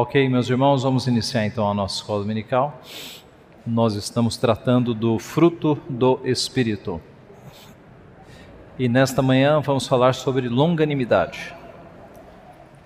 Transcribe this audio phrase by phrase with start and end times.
[0.00, 2.80] Ok, meus irmãos, vamos iniciar então a nossa escola dominical.
[3.66, 7.00] Nós estamos tratando do fruto do Espírito.
[8.78, 11.52] E nesta manhã vamos falar sobre longanimidade.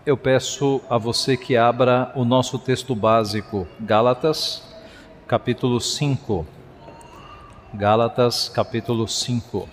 [0.07, 4.75] Eu peço a você que abra o nosso texto básico, Gálatas,
[5.29, 6.47] capítulo 5.
[7.75, 9.69] Gálatas, capítulo 5.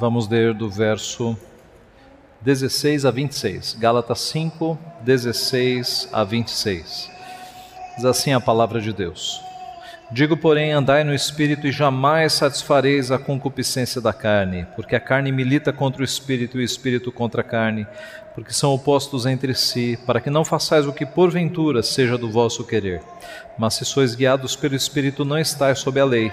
[0.00, 1.38] Vamos ler do verso
[2.44, 3.76] 16 a 26.
[3.78, 7.10] Gálatas 5, 16 a 26.
[7.94, 9.40] Diz assim a palavra de Deus.
[10.10, 15.30] Digo, porém, andai no espírito e jamais satisfareis a concupiscência da carne, porque a carne
[15.30, 17.86] milita contra o espírito e o espírito contra a carne,
[18.34, 22.64] porque são opostos entre si, para que não façais o que porventura seja do vosso
[22.64, 23.00] querer.
[23.56, 26.32] Mas se sois guiados pelo espírito, não estáis sob a lei.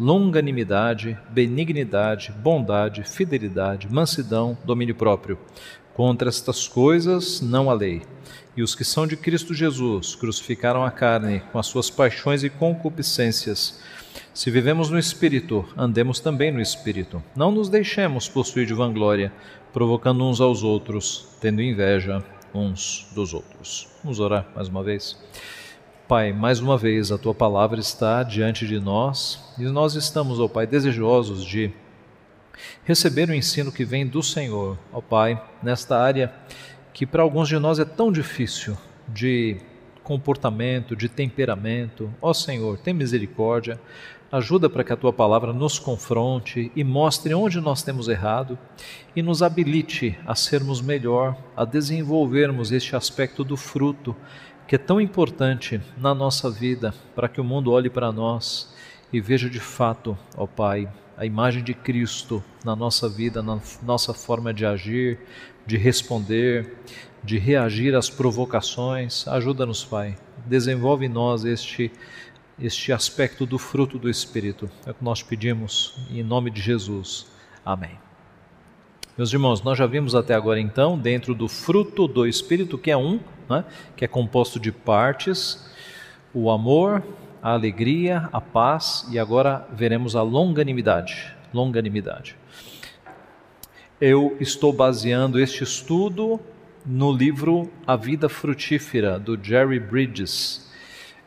[0.00, 5.38] longanimidade, benignidade, bondade, fidelidade, mansidão, domínio próprio.
[5.92, 8.00] Contra estas coisas não há lei.
[8.56, 12.48] E os que são de Cristo Jesus crucificaram a carne com as suas paixões e
[12.48, 13.78] concupiscências.
[14.32, 17.22] Se vivemos no Espírito, andemos também no Espírito.
[17.36, 19.30] Não nos deixemos possuir de vanglória,
[19.70, 23.86] provocando uns aos outros, tendo inveja uns dos outros.
[24.02, 25.18] Vamos orar mais uma vez.
[26.10, 30.48] Pai, mais uma vez a tua palavra está diante de nós e nós estamos, ó
[30.48, 31.70] Pai, desejosos de
[32.82, 36.34] receber o ensino que vem do Senhor, ó Pai, nesta área
[36.92, 39.58] que para alguns de nós é tão difícil de
[40.02, 42.12] comportamento, de temperamento.
[42.20, 43.80] Ó Senhor, tem misericórdia,
[44.32, 48.58] ajuda para que a tua palavra nos confronte e mostre onde nós temos errado
[49.14, 54.16] e nos habilite a sermos melhor, a desenvolvermos este aspecto do fruto
[54.70, 58.72] que é tão importante na nossa vida, para que o mundo olhe para nós
[59.12, 64.14] e veja de fato, ó Pai, a imagem de Cristo na nossa vida, na nossa
[64.14, 65.18] forma de agir,
[65.66, 66.76] de responder,
[67.24, 69.26] de reagir às provocações.
[69.26, 70.16] Ajuda-nos, Pai.
[70.46, 71.90] Desenvolve em nós este
[72.56, 74.70] este aspecto do fruto do Espírito.
[74.86, 77.26] É o que nós pedimos em nome de Jesus.
[77.66, 77.98] Amém.
[79.18, 82.96] Meus irmãos, nós já vimos até agora então, dentro do fruto do Espírito, que é
[82.96, 83.18] um,
[83.50, 83.64] né,
[83.96, 85.68] que é composto de partes,
[86.32, 87.02] o amor,
[87.42, 91.34] a alegria, a paz e agora veremos a longanimidade.
[91.52, 92.36] Longanimidade.
[94.00, 96.40] Eu estou baseando este estudo
[96.86, 100.70] no livro A Vida Frutífera, do Jerry Bridges.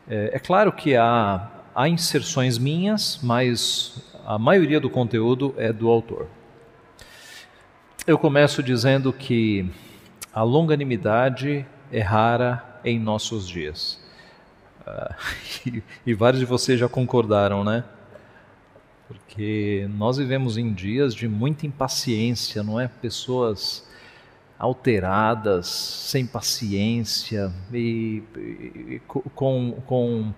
[0.08, 5.88] É, é claro que há, há inserções minhas, mas a maioria do conteúdo é do
[5.88, 6.26] autor.
[8.06, 9.70] Eu começo dizendo que
[10.32, 13.98] a longanimidade é rara em nossos dias.
[14.86, 15.14] Uh,
[15.66, 17.84] e, e, vários de vocês já concordaram, né?
[19.08, 22.88] Porque nós vivemos em dias de muita impaciência, não é?
[22.88, 23.86] Pessoas
[24.58, 29.02] alteradas, sem paciência e, e
[29.34, 30.32] com, com,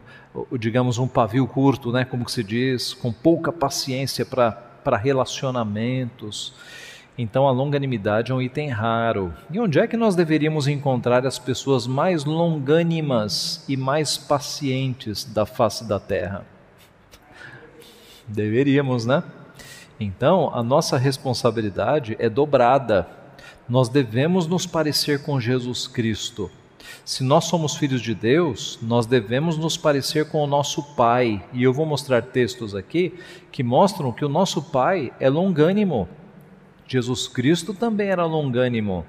[0.59, 2.05] digamos, um pavio curto, né?
[2.05, 6.55] Como se diz, com pouca paciência para relacionamentos.
[7.19, 9.33] Então a longanimidade é um item raro.
[9.51, 15.47] E onde é que nós deveríamos encontrar as pessoas mais longânimas e mais pacientes da
[15.47, 16.45] face da terra?
[18.29, 19.23] Deveríamos, né?
[19.99, 23.09] Então a nossa responsabilidade é dobrada.
[23.67, 26.51] Nós devemos nos parecer com Jesus Cristo.
[27.03, 31.43] Se nós somos filhos de Deus, nós devemos nos parecer com o nosso Pai.
[31.53, 33.15] E eu vou mostrar textos aqui
[33.51, 36.07] que mostram que o nosso Pai é longânimo.
[36.89, 39.05] Jesus Cristo também era longânimo.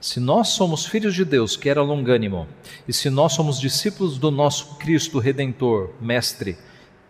[0.00, 2.46] Se nós somos filhos de Deus, que era longânimo,
[2.86, 6.56] e se nós somos discípulos do nosso Cristo Redentor, Mestre,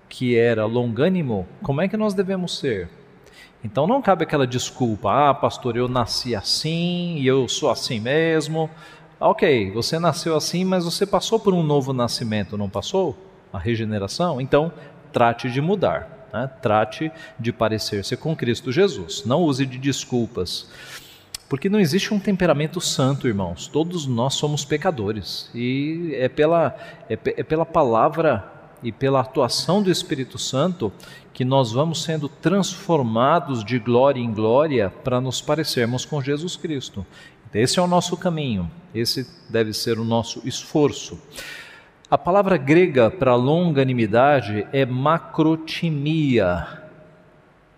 [0.09, 2.89] que era longânimo, como é que nós devemos ser?
[3.63, 8.71] Então não cabe aquela desculpa, ah, pastor, eu nasci assim e eu sou assim mesmo.
[9.21, 13.17] Ok, você nasceu assim, mas você passou por um novo nascimento, não passou?
[13.53, 14.41] A regeneração?
[14.41, 14.73] Então
[15.13, 16.18] trate de mudar.
[16.33, 16.51] Né?
[16.61, 19.25] Trate de parecer-se com Cristo Jesus.
[19.25, 20.69] Não use de desculpas.
[21.49, 23.67] Porque não existe um temperamento santo, irmãos.
[23.67, 25.51] Todos nós somos pecadores.
[25.55, 26.77] E é pela,
[27.09, 28.53] é, é pela palavra
[28.83, 30.93] e pela atuação do Espírito Santo
[31.33, 37.07] que nós vamos sendo transformados de glória em glória para nos parecermos com Jesus Cristo.
[37.55, 41.19] Esse é o nosso caminho, esse deve ser o nosso esforço.
[42.11, 46.67] A palavra grega para longanimidade é macrotimia.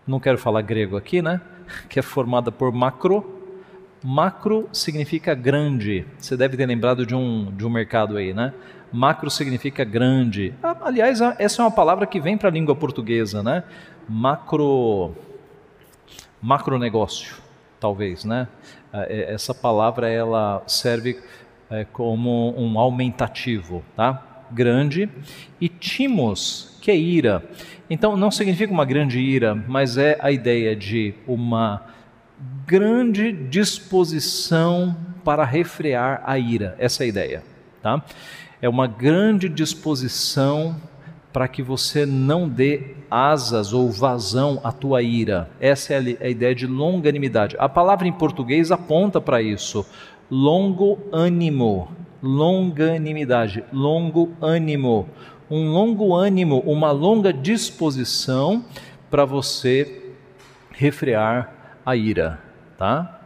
[0.06, 1.40] Não quero falar grego aqui, né?
[1.88, 3.40] Que é formada por macro.
[4.04, 6.06] Macro significa grande.
[6.16, 8.54] Você deve ter lembrado de um, de um mercado aí, né?
[8.92, 10.54] Macro significa grande.
[10.62, 13.64] Ah, aliás, essa é uma palavra que vem para a língua portuguesa, né?
[14.08, 15.12] Macro,
[16.40, 17.34] macro negócio,
[17.80, 18.46] talvez, né?
[18.92, 21.20] É, essa palavra ela serve
[21.70, 24.46] é, como um aumentativo, tá?
[24.50, 25.08] Grande
[25.60, 27.42] e timos, que é ira.
[27.88, 31.82] Então não significa uma grande ira, mas é a ideia de uma
[32.66, 36.74] grande disposição para refrear a ira.
[36.78, 37.42] Essa é a ideia,
[37.82, 38.02] tá?
[38.60, 40.76] É uma grande disposição
[41.32, 45.50] para que você não dê asas ou vazão à tua ira.
[45.60, 47.56] Essa é a ideia de longanimidade.
[47.58, 49.86] A palavra em português aponta para isso.
[50.30, 51.90] Longo ânimo,
[52.22, 55.08] longanimidade, longo ânimo.
[55.50, 58.64] Um longo ânimo, uma longa disposição
[59.10, 60.14] para você
[60.70, 62.40] refrear a ira,
[62.78, 63.20] tá?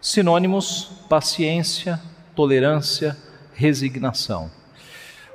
[0.00, 2.00] Sinônimos: paciência,
[2.36, 3.16] tolerância,
[3.52, 4.50] resignação.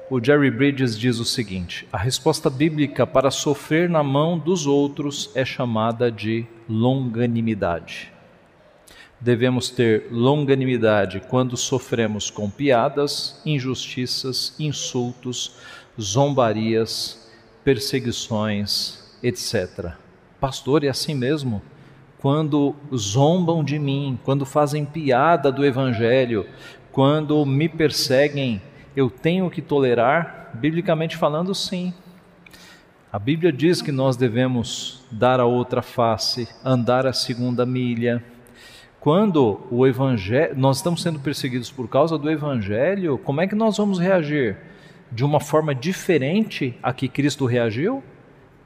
[0.09, 5.31] O Jerry Bridges diz o seguinte: a resposta bíblica para sofrer na mão dos outros
[5.35, 8.18] é chamada de longanimidade.
[9.21, 15.57] Devemos ter longanimidade quando sofremos com piadas, injustiças, insultos,
[15.99, 17.29] zombarias,
[17.63, 19.93] perseguições, etc.
[20.39, 21.61] Pastor, é assim mesmo?
[22.19, 26.45] Quando zombam de mim, quando fazem piada do Evangelho,
[26.91, 28.61] quando me perseguem,
[28.95, 30.51] eu tenho que tolerar?
[30.53, 31.93] Biblicamente falando, sim.
[33.11, 38.23] A Bíblia diz que nós devemos dar a outra face, andar a segunda milha.
[38.99, 43.77] Quando o evangelho, nós estamos sendo perseguidos por causa do evangelho, como é que nós
[43.77, 44.57] vamos reagir?
[45.11, 48.03] De uma forma diferente a que Cristo reagiu?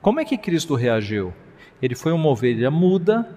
[0.02, 1.34] Como é que Cristo reagiu?
[1.82, 3.30] Ele foi uma ovelha muda,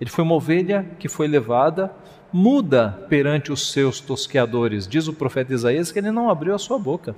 [0.00, 1.92] ele foi uma ovelha que foi levada
[2.32, 4.86] muda perante os seus tosqueadores.
[4.86, 7.14] Diz o profeta Isaías que ele não abriu a sua boca.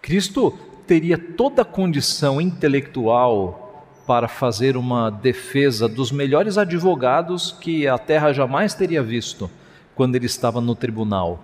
[0.00, 3.69] Cristo teria toda a condição intelectual
[4.06, 9.50] para fazer uma defesa dos melhores advogados que a terra jamais teria visto
[9.94, 11.42] quando ele estava no tribunal.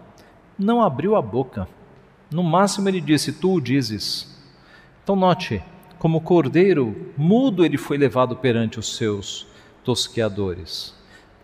[0.58, 1.68] Não abriu a boca.
[2.30, 4.36] No máximo ele disse: Tu o dizes.
[5.02, 5.62] Então note,
[5.98, 9.46] como cordeiro, mudo ele foi levado perante os seus
[9.84, 10.94] tosqueadores.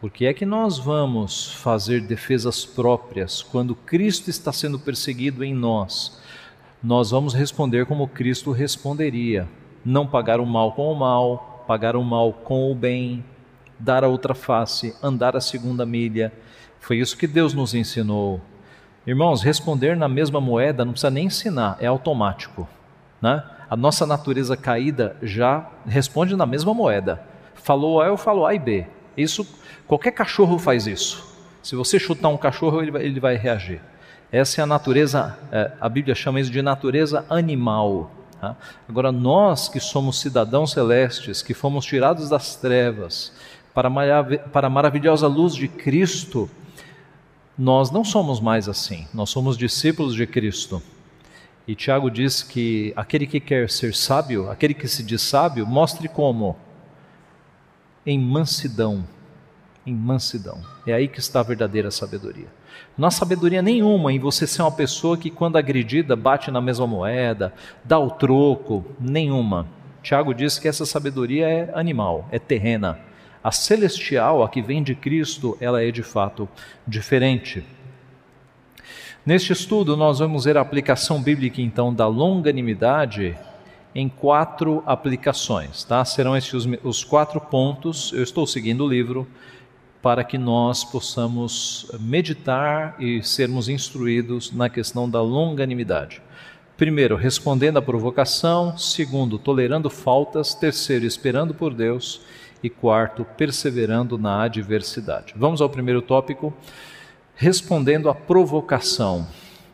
[0.01, 5.55] Por que é que nós vamos fazer defesas próprias quando Cristo está sendo perseguido em
[5.55, 6.21] nós?
[6.83, 9.49] Nós vamos responder como Cristo responderia:
[9.85, 13.25] não pagar o mal com o mal, pagar o mal com o bem,
[13.79, 16.33] dar a outra face, andar a segunda milha.
[16.81, 18.41] Foi isso que Deus nos ensinou.
[19.07, 22.69] Irmãos, responder na mesma moeda não precisa nem ensinar, é automático.
[23.21, 23.43] Né?
[23.69, 27.23] A nossa natureza caída já responde na mesma moeda.
[27.55, 28.87] Falou A, eu falo A e B.
[29.17, 29.47] Isso
[29.93, 31.23] Qualquer cachorro faz isso.
[31.63, 33.79] Se você chutar um cachorro, ele vai, ele vai reagir.
[34.33, 38.11] Essa é a natureza, é, a Bíblia chama isso de natureza animal.
[38.43, 38.57] Tá?
[38.89, 43.33] Agora, nós que somos cidadãos celestes, que fomos tirados das trevas
[43.73, 43.89] para,
[44.53, 46.51] para a maravilhosa luz de Cristo,
[47.57, 50.83] nós não somos mais assim, nós somos discípulos de Cristo.
[51.69, 56.09] E Tiago diz que aquele que quer ser sábio, aquele que se diz sábio, mostre
[56.09, 56.57] como?
[58.05, 59.05] Em mansidão
[59.87, 60.61] em mansidão.
[60.87, 62.47] É aí que está a verdadeira sabedoria.
[62.97, 66.87] Não há sabedoria nenhuma em você ser uma pessoa que, quando agredida, bate na mesma
[66.87, 69.67] moeda, dá o troco, nenhuma.
[70.03, 72.99] Tiago diz que essa sabedoria é animal, é terrena.
[73.43, 76.49] A celestial, a que vem de Cristo, ela é de fato
[76.87, 77.65] diferente.
[79.25, 83.37] Neste estudo, nós vamos ver a aplicação bíblica, então, da longanimidade
[83.95, 86.05] em quatro aplicações, tá?
[86.05, 88.13] Serão estes os, os quatro pontos.
[88.13, 89.27] Eu estou seguindo o livro
[90.03, 96.21] para que nós possamos meditar e sermos instruídos na questão da longanimidade.
[96.77, 102.23] Primeiro, respondendo à provocação, segundo, tolerando faltas, terceiro, esperando por Deus
[102.61, 105.35] e quarto, perseverando na adversidade.
[105.37, 106.53] Vamos ao primeiro tópico,
[107.37, 109.29] respondendo à provocação.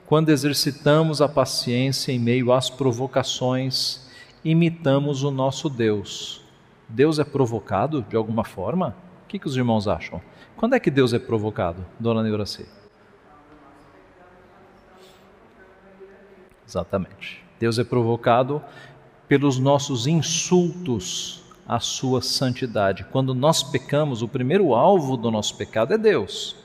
[0.07, 4.07] Quando exercitamos a paciência em meio às provocações,
[4.45, 6.43] imitamos o nosso Deus.
[6.87, 8.95] Deus é provocado de alguma forma?
[9.29, 10.23] O que, que os irmãos acham?
[10.57, 12.67] Quando é que Deus é provocado, dona Neuraci?
[16.67, 17.45] Exatamente.
[17.61, 18.63] Deus é provocado
[19.29, 23.05] pelos nossos insultos a sua santidade.
[23.13, 26.57] Quando nós pecamos, o primeiro alvo do nosso pecado é Deus.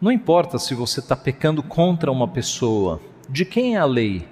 [0.00, 4.26] Não importa se você está pecando contra uma pessoa, de quem é a lei?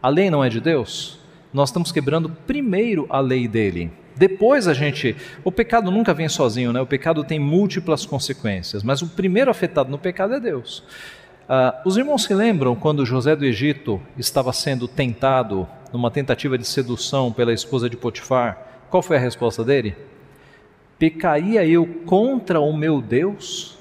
[0.00, 1.17] A lei não é de Deus?
[1.52, 3.90] Nós estamos quebrando primeiro a lei dele.
[4.16, 5.16] Depois a gente.
[5.44, 6.80] O pecado nunca vem sozinho, né?
[6.80, 10.82] O pecado tem múltiplas consequências, mas o primeiro afetado no pecado é Deus.
[11.48, 16.66] Uh, os irmãos se lembram quando José do Egito estava sendo tentado numa tentativa de
[16.66, 18.84] sedução pela esposa de Potifar?
[18.90, 19.96] Qual foi a resposta dele?
[20.98, 23.78] Pecaria eu contra o meu Deus?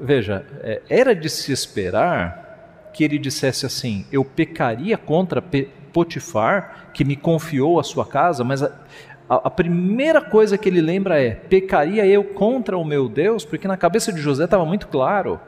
[0.00, 5.42] Veja, é, era de se esperar que ele dissesse assim: Eu pecaria contra
[5.92, 8.70] Potifar, que me confiou a sua casa, mas a,
[9.28, 13.44] a, primeira coisa que ele lembra é: Pecaria eu contra o meu Deus?
[13.44, 15.40] Porque na cabeça de José estava muito claro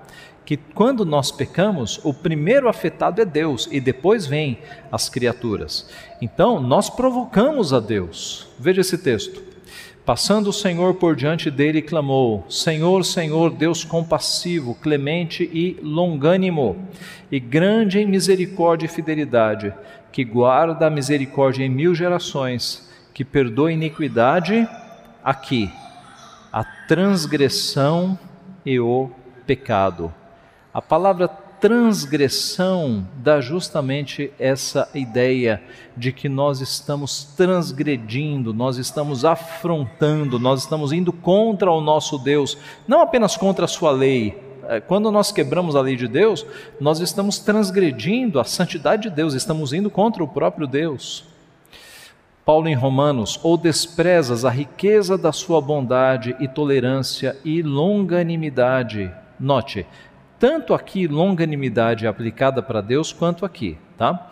[0.45, 4.59] que quando nós pecamos, o primeiro afetado é Deus e depois vem
[4.91, 5.91] as criaturas.
[6.23, 8.49] Então, nós provocamos a Deus.
[8.59, 9.43] Veja esse texto.
[10.07, 16.77] Passando o Senhor por diante dele, clamou: Senhor, Senhor, Deus compassivo, clemente e longânimo,
[17.31, 19.71] e grande em misericórdia e fidelidade,
[20.13, 24.69] que guarda a misericórdia em mil gerações, que perdoa a iniquidade,
[25.23, 25.71] aqui,
[26.53, 28.19] a transgressão
[28.65, 29.11] e o
[29.47, 30.13] pecado.
[30.73, 31.29] A palavra
[31.61, 35.63] transgressão dá justamente essa ideia
[35.97, 42.57] de que nós estamos transgredindo, nós estamos afrontando, nós estamos indo contra o nosso Deus,
[42.87, 44.48] não apenas contra a sua lei.
[44.69, 46.45] É, quando nós quebramos a lei de Deus,
[46.79, 51.25] nós estamos transgredindo a santidade de Deus, estamos indo contra o próprio Deus.
[52.45, 59.11] Paulo em Romanos, ou desprezas a riqueza da sua bondade e tolerância e longanimidade.
[59.41, 59.87] Note,
[60.39, 64.31] tanto aqui longanimidade é aplicada para Deus quanto aqui, tá?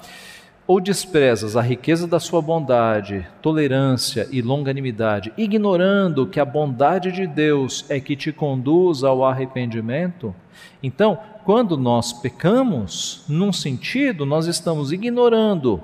[0.67, 7.25] Ou desprezas a riqueza da sua bondade, tolerância e longanimidade, ignorando que a bondade de
[7.25, 10.35] Deus é que te conduz ao arrependimento?
[10.83, 15.81] Então, quando nós pecamos, num sentido, nós estamos ignorando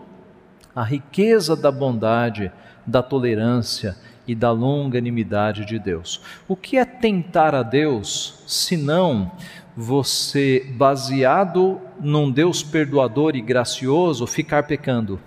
[0.75, 2.51] a riqueza da bondade,
[2.85, 3.97] da tolerância
[4.27, 6.21] e da longanimidade de Deus.
[6.49, 9.31] O que é tentar a Deus, senão
[9.77, 15.19] você, baseado num Deus perdoador e gracioso, ficar pecando.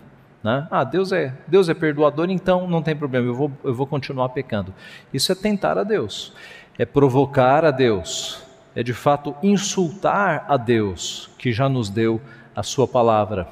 [0.43, 0.67] Né?
[0.69, 4.29] Ah, Deus é, Deus é perdoador, então não tem problema, eu vou, eu vou continuar
[4.29, 4.73] pecando.
[5.11, 6.33] Isso é tentar a Deus,
[6.77, 8.43] é provocar a Deus,
[8.75, 12.21] é de fato insultar a Deus, que já nos deu
[12.55, 13.47] a Sua palavra.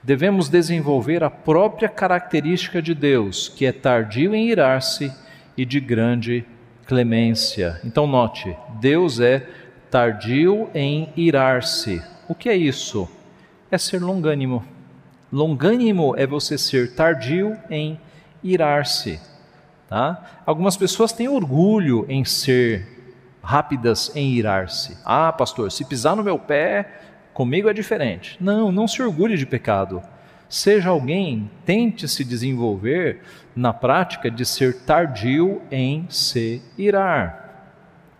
[0.00, 5.12] Devemos desenvolver a própria característica de Deus, que é tardio em irar-se
[5.56, 6.44] e de grande
[6.86, 7.80] clemência.
[7.84, 9.46] Então, note: Deus é
[9.92, 12.02] tardio em irar-se.
[12.26, 13.06] O que é isso?
[13.70, 14.64] É ser longânimo.
[15.30, 18.00] Longânimo é você ser tardio em
[18.42, 19.20] irar-se.
[19.90, 20.40] Tá?
[20.46, 22.88] Algumas pessoas têm orgulho em ser
[23.42, 24.96] rápidas em irar-se.
[25.04, 26.88] Ah, pastor, se pisar no meu pé,
[27.34, 28.38] comigo é diferente.
[28.40, 30.02] Não, não se orgulhe de pecado.
[30.48, 33.20] Seja alguém, tente se desenvolver
[33.54, 37.41] na prática de ser tardio em se irar.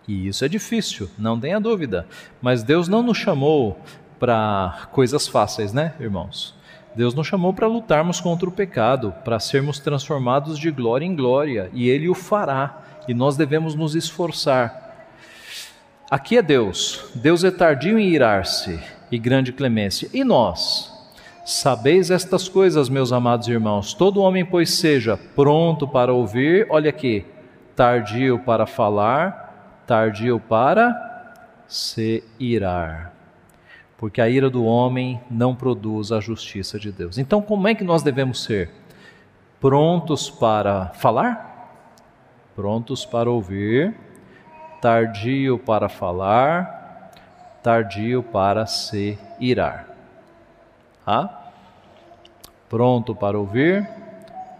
[0.06, 2.06] E isso é difícil, não tenha dúvida.
[2.40, 3.78] Mas Deus não nos chamou
[4.18, 6.54] para coisas fáceis, né, irmãos?
[6.94, 11.70] Deus nos chamou para lutarmos contra o pecado, para sermos transformados de glória em glória,
[11.72, 15.08] e Ele o fará, e nós devemos nos esforçar.
[16.10, 18.78] Aqui é Deus, Deus é tardio em irar-se
[19.10, 20.10] e grande clemência.
[20.12, 20.92] E nós?
[21.44, 23.94] Sabeis estas coisas, meus amados irmãos.
[23.94, 27.24] Todo homem, pois, seja pronto para ouvir, olha aqui,
[27.74, 29.41] tardio para falar,
[29.92, 31.34] tardio para
[31.68, 33.12] se irar,
[33.98, 37.18] porque a ira do homem não produz a justiça de Deus.
[37.18, 38.70] Então, como é que nós devemos ser?
[39.60, 41.68] Prontos para falar?
[42.56, 43.94] Prontos para ouvir,
[44.80, 47.12] tardio para falar,
[47.62, 49.88] tardio para se irar.
[51.06, 51.50] Ah?
[52.66, 53.86] Pronto para ouvir,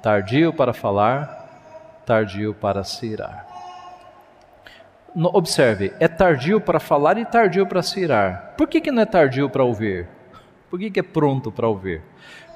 [0.03, 3.42] tardio para falar, tardio para se irar
[5.17, 8.55] observe, é tardio para falar e tardio para se irar.
[8.57, 10.09] Por que, que não é tardio para ouvir?
[10.71, 12.03] Por que, que é pronto para ouvir?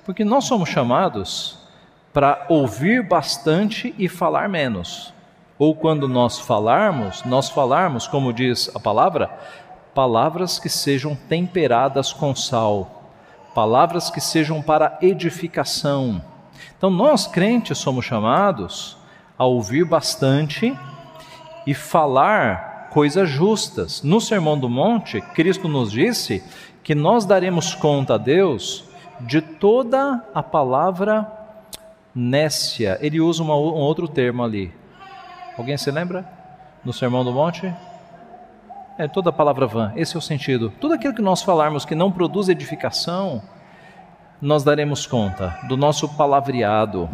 [0.04, 1.58] Porque nós somos chamados
[2.12, 5.12] para ouvir bastante e falar menos.
[5.58, 9.30] Ou quando nós falarmos, nós falarmos, como diz a palavra,
[9.94, 13.10] palavras que sejam temperadas com sal,
[13.54, 16.22] palavras que sejam para edificação.
[16.76, 18.96] Então nós crentes somos chamados
[19.38, 20.76] a ouvir bastante
[21.66, 24.02] e falar coisas justas.
[24.02, 26.42] No Sermão do Monte, Cristo nos disse
[26.82, 28.85] que nós daremos conta a Deus
[29.20, 31.30] de toda a palavra
[32.14, 34.73] nécia, ele usa uma, um outro termo ali.
[35.58, 36.26] Alguém se lembra?
[36.85, 37.75] No Sermão do Monte?
[38.96, 40.73] É toda a palavra vã, esse é o sentido.
[40.80, 43.42] Tudo aquilo que nós falarmos que não produz edificação,
[44.40, 47.09] nós daremos conta do nosso palavreado.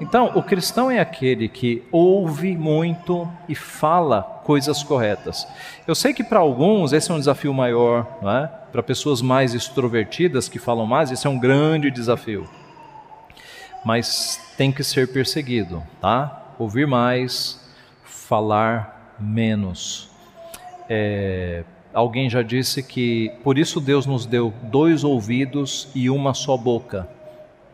[0.00, 5.46] Então, o cristão é aquele que ouve muito e fala coisas corretas.
[5.86, 8.46] Eu sei que para alguns esse é um desafio maior, é?
[8.70, 12.48] para pessoas mais extrovertidas que falam mais, esse é um grande desafio.
[13.84, 16.54] Mas tem que ser perseguido, tá?
[16.58, 17.60] Ouvir mais,
[18.04, 20.08] falar menos.
[20.88, 26.56] É, Alguém já disse que por isso Deus nos deu dois ouvidos e uma só
[26.56, 27.06] boca,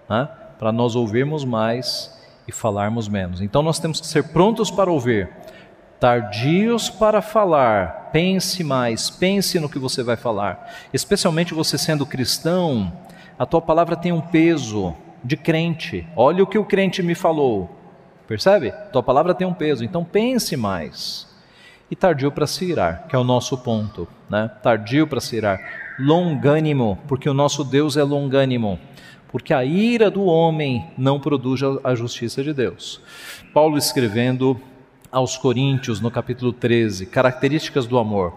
[0.09, 0.29] né?
[0.59, 3.41] para nós ouvirmos mais e falarmos menos.
[3.41, 5.31] Então nós temos que ser prontos para ouvir,
[6.01, 8.11] tardios para falar.
[8.13, 10.69] Pense mais, pense no que você vai falar.
[10.93, 12.93] Especialmente você sendo cristão,
[13.39, 16.05] a tua palavra tem um peso de crente.
[16.17, 17.71] Olha o que o crente me falou.
[18.27, 18.73] Percebe?
[18.93, 21.29] Tua palavra tem um peso, então pense mais
[21.91, 24.51] e tardio para se irar, que é o nosso ponto, né?
[24.63, 25.59] Tardio para se irar,
[25.99, 28.79] longânimo, porque o nosso Deus é longânimo,
[29.29, 33.01] porque a ira do homem não produz a justiça de Deus.
[33.53, 34.61] Paulo escrevendo
[35.11, 38.35] aos Coríntios, no capítulo 13, características do amor.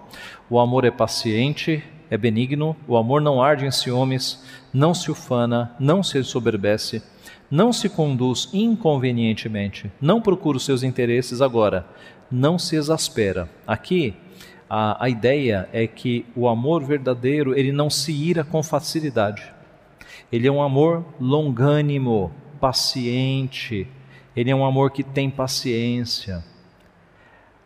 [0.49, 4.43] O amor é paciente, é benigno, o amor não arde em ciúmes,
[4.73, 7.03] não se ufana, não se soberbece,
[7.49, 11.85] não se conduz inconvenientemente, não procura os seus interesses agora,
[12.31, 13.49] não se exaspera.
[13.67, 14.15] Aqui
[14.69, 19.51] a, a ideia é que o amor verdadeiro ele não se ira com facilidade.
[20.31, 23.85] Ele é um amor longânimo, paciente.
[24.33, 26.41] Ele é um amor que tem paciência.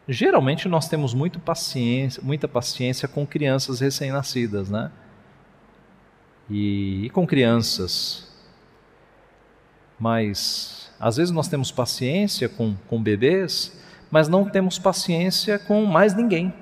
[0.08, 4.92] Geralmente nós temos muito paciência, muita paciência com crianças recém-nascidas, né?
[6.50, 8.28] E, e com crianças.
[10.00, 13.80] Mas às vezes nós temos paciência com, com bebês
[14.16, 16.54] mas não temos paciência com mais ninguém.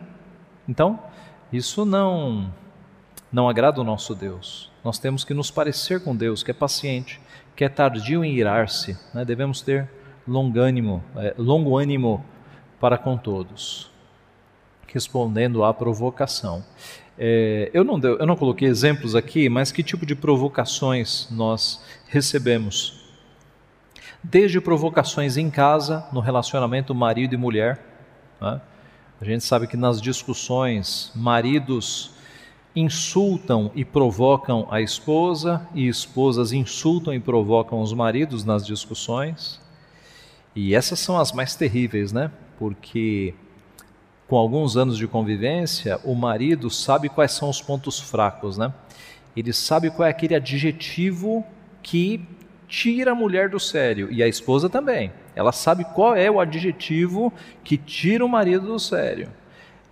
[0.68, 1.00] Então,
[1.52, 2.52] isso não
[3.32, 4.72] não agrada o nosso Deus.
[4.84, 7.22] Nós temos que nos parecer com Deus, que é paciente,
[7.56, 8.98] que é tardio em irar-se.
[9.14, 9.24] Né?
[9.24, 9.88] Devemos ter
[10.28, 12.26] longânimo, é, longo ânimo
[12.80, 13.92] para com todos.
[14.88, 16.66] Respondendo à provocação.
[17.20, 21.86] É, eu, não deu, eu não coloquei exemplos aqui, mas que tipo de provocações nós
[22.08, 23.03] recebemos
[24.24, 27.84] desde provocações em casa, no relacionamento marido e mulher.
[28.40, 28.62] Né?
[29.20, 32.12] A gente sabe que nas discussões, maridos
[32.76, 39.62] insultam e provocam a esposa, e esposas insultam e provocam os maridos nas discussões.
[40.56, 42.32] E essas são as mais terríveis, né?
[42.58, 43.34] Porque
[44.28, 48.74] com alguns anos de convivência, o marido sabe quais são os pontos fracos, né?
[49.36, 51.46] Ele sabe qual é aquele adjetivo
[51.82, 52.26] que
[52.74, 55.14] tira a mulher do sério e a esposa também.
[55.36, 57.32] Ela sabe qual é o adjetivo
[57.64, 59.30] que tira o marido do sério.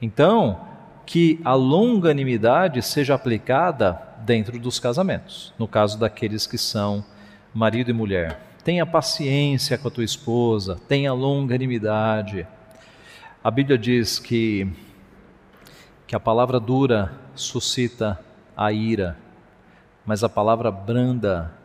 [0.01, 0.59] Então,
[1.05, 7.05] que a longanimidade seja aplicada dentro dos casamentos, no caso daqueles que são
[7.53, 8.39] marido e mulher.
[8.63, 12.47] Tenha paciência com a tua esposa, tenha longanimidade.
[13.43, 14.67] A Bíblia diz que,
[16.07, 18.19] que a palavra dura suscita
[18.57, 19.15] a ira,
[20.03, 21.60] mas a palavra branda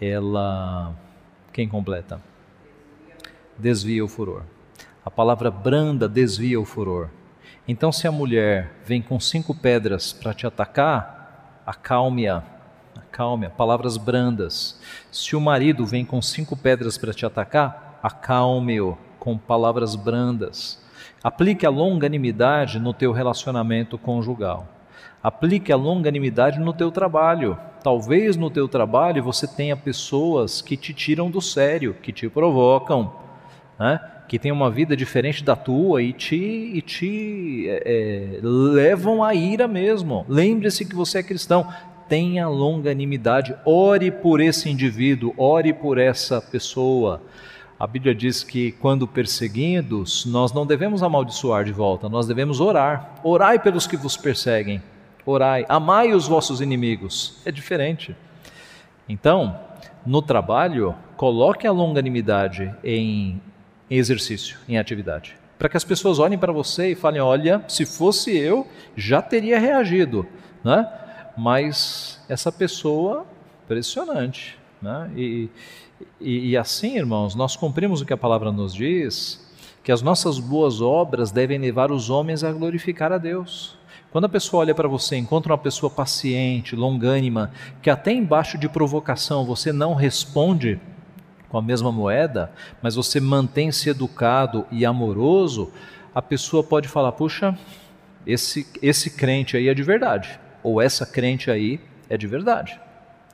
[0.00, 0.94] ela.
[1.52, 2.20] Quem completa?
[3.58, 4.42] Desvia o furor.
[5.04, 7.10] A palavra branda desvia o furor.
[7.66, 12.42] Então, se a mulher vem com cinco pedras para te atacar, acalme-a.
[12.96, 13.50] Acalme-a.
[13.50, 14.80] Palavras brandas.
[15.10, 20.82] Se o marido vem com cinco pedras para te atacar, acalme-o com palavras brandas.
[21.22, 24.68] Aplique a longanimidade no teu relacionamento conjugal.
[25.24, 27.56] Aplique a longanimidade no teu trabalho.
[27.82, 33.10] Talvez no teu trabalho você tenha pessoas que te tiram do sério, que te provocam,
[33.80, 33.98] né?
[34.28, 39.34] que têm uma vida diferente da tua e te, e te é, é levam à
[39.34, 40.26] ira mesmo.
[40.28, 41.72] Lembre-se que você é cristão.
[42.06, 47.22] Tenha longanimidade, ore por esse indivíduo, ore por essa pessoa.
[47.80, 53.14] A Bíblia diz que quando perseguidos, nós não devemos amaldiçoar de volta, nós devemos orar.
[53.24, 54.82] Orai pelos que vos perseguem
[55.24, 57.36] orai, amai os vossos inimigos.
[57.44, 58.16] É diferente.
[59.08, 59.58] Então,
[60.04, 63.40] no trabalho, coloque a longanimidade em
[63.90, 65.36] exercício, em atividade.
[65.58, 69.58] Para que as pessoas olhem para você e falem: olha, se fosse eu, já teria
[69.58, 70.26] reagido.
[70.62, 70.86] Né?
[71.36, 73.26] Mas essa pessoa,
[73.64, 74.58] impressionante.
[74.80, 75.10] Né?
[75.16, 75.48] E,
[76.20, 79.44] e, e assim, irmãos, nós cumprimos o que a palavra nos diz,
[79.82, 83.76] que as nossas boas obras devem levar os homens a glorificar a Deus.
[84.14, 87.50] Quando a pessoa olha para você, encontra uma pessoa paciente, longânima,
[87.82, 90.80] que até embaixo de provocação você não responde
[91.48, 95.72] com a mesma moeda, mas você mantém-se educado e amoroso,
[96.14, 97.58] a pessoa pode falar: puxa,
[98.24, 102.80] esse, esse crente aí é de verdade, ou essa crente aí é de verdade.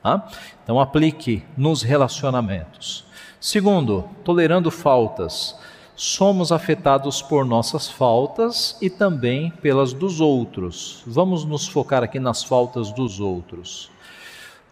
[0.01, 0.27] Tá?
[0.63, 3.05] Então aplique nos relacionamentos.
[3.39, 5.55] Segundo, tolerando faltas.
[5.95, 11.03] Somos afetados por nossas faltas e também pelas dos outros.
[11.05, 13.91] Vamos nos focar aqui nas faltas dos outros.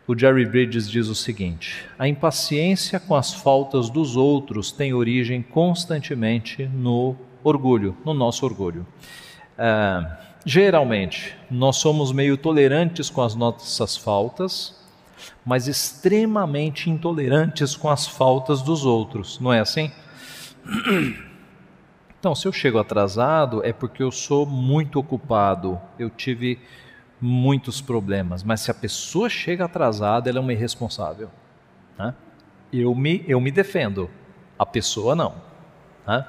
[0.07, 5.43] O Jerry Bridges diz o seguinte: a impaciência com as faltas dos outros tem origem
[5.43, 8.87] constantemente no orgulho, no nosso orgulho.
[9.55, 10.11] É,
[10.43, 14.75] geralmente, nós somos meio tolerantes com as nossas faltas,
[15.45, 19.91] mas extremamente intolerantes com as faltas dos outros, não é assim?
[22.19, 26.59] Então, se eu chego atrasado, é porque eu sou muito ocupado, eu tive
[27.21, 31.29] muitos problemas, mas se a pessoa chega atrasada, ela é uma irresponsável.
[31.97, 32.13] Né?
[32.73, 34.09] Eu, me, eu me defendo,
[34.57, 35.35] a pessoa não.
[36.05, 36.25] Né?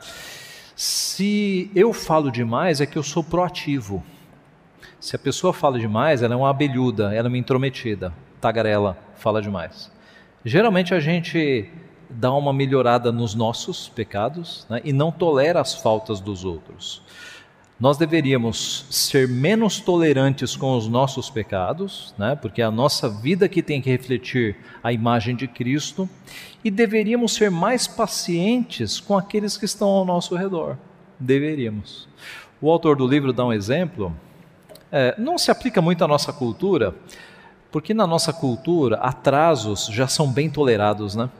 [0.77, 4.03] Se eu falo demais, é que eu sou proativo.
[5.01, 9.43] Se a pessoa fala demais, ela é uma abelhuda, ela é uma intrometida, tagarela, fala
[9.43, 9.91] demais.
[10.45, 11.69] Geralmente a gente
[12.11, 17.03] dá uma melhorada nos nossos pecados né, e não tolera as faltas dos outros.
[17.79, 23.49] Nós deveríamos ser menos tolerantes com os nossos pecados, né, porque é a nossa vida
[23.49, 26.09] que tem que refletir a imagem de Cristo,
[26.63, 30.77] e deveríamos ser mais pacientes com aqueles que estão ao nosso redor.
[31.19, 32.07] Deveríamos.
[32.61, 34.15] O autor do livro dá um exemplo,
[34.93, 36.95] é, não se aplica muito à nossa cultura,
[37.73, 41.31] porque na nossa cultura atrasos já são bem tolerados, né?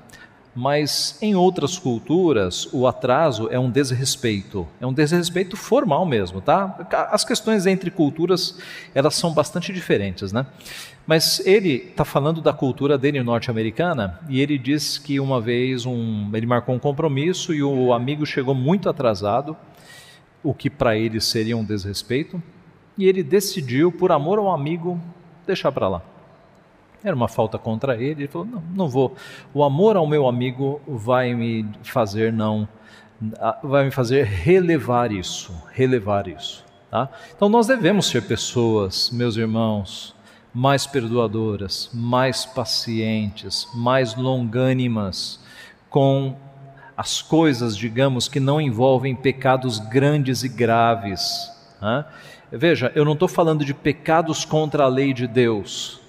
[0.55, 6.89] Mas em outras culturas, o atraso é um desrespeito, é um desrespeito formal mesmo, tá?
[7.11, 8.59] As questões entre culturas,
[8.93, 10.45] elas são bastante diferentes, né?
[11.07, 16.31] Mas ele está falando da cultura dele norte-americana e ele diz que uma vez um,
[16.35, 19.57] ele marcou um compromisso e o amigo chegou muito atrasado,
[20.43, 22.43] o que para ele seria um desrespeito,
[22.99, 25.01] e ele decidiu, por amor ao amigo,
[25.47, 26.03] deixar para lá.
[27.03, 28.23] Era uma falta contra ele.
[28.23, 29.15] Ele falou: não, não vou.
[29.55, 32.69] O amor ao meu amigo vai me fazer não,
[33.63, 36.65] vai me fazer relevar isso, relevar isso.
[36.91, 37.09] Tá?
[37.35, 40.15] Então nós devemos ser pessoas, meus irmãos,
[40.53, 45.39] mais perdoadoras, mais pacientes, mais longânimas
[45.89, 46.35] com
[46.97, 51.51] as coisas, digamos, que não envolvem pecados grandes e graves.
[51.81, 52.05] Né?
[52.53, 56.00] Veja, eu não estou falando de pecados contra a lei de Deus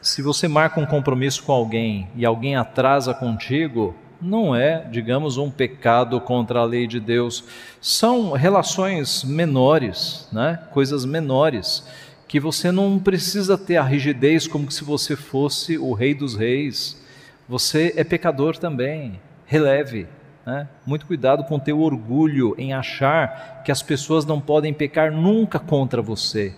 [0.00, 5.50] se você marca um compromisso com alguém e alguém atrasa contigo, não é, digamos, um
[5.50, 7.44] pecado contra a lei de Deus.
[7.80, 10.60] São relações menores, né?
[10.72, 11.86] coisas menores,
[12.28, 17.02] que você não precisa ter a rigidez como se você fosse o rei dos reis.
[17.48, 19.20] Você é pecador também.
[19.44, 20.06] Releve.
[20.44, 20.68] Né?
[20.84, 25.58] Muito cuidado com o teu orgulho em achar que as pessoas não podem pecar nunca
[25.58, 26.54] contra você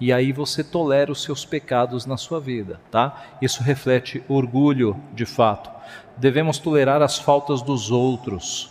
[0.00, 3.24] e aí você tolera os seus pecados na sua vida, tá?
[3.42, 5.70] Isso reflete orgulho, de fato.
[6.16, 8.70] Devemos tolerar as faltas dos outros.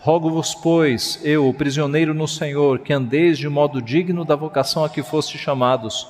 [0.00, 4.88] Rogo-vos, pois, eu, o prisioneiro no Senhor, que andeis de modo digno da vocação a
[4.88, 6.08] que foste chamados,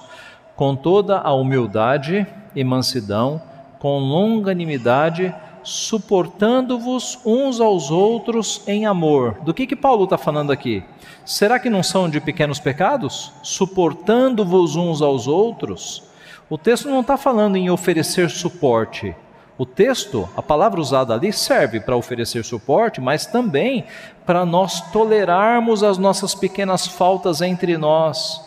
[0.55, 3.43] com toda a humildade e mansidão,
[3.79, 9.37] com longanimidade, suportando-vos uns aos outros em amor.
[9.43, 10.83] Do que que Paulo está falando aqui?
[11.25, 13.33] Será que não são de pequenos pecados?
[13.43, 16.03] Suportando-vos uns aos outros?
[16.49, 19.15] O texto não está falando em oferecer suporte.
[19.57, 23.85] O texto, a palavra usada ali, serve para oferecer suporte, mas também
[24.25, 28.43] para nós tolerarmos as nossas pequenas faltas entre nós,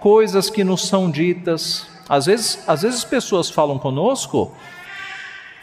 [0.00, 1.86] coisas que nos são ditas.
[2.08, 4.52] Às vezes, às vezes pessoas falam conosco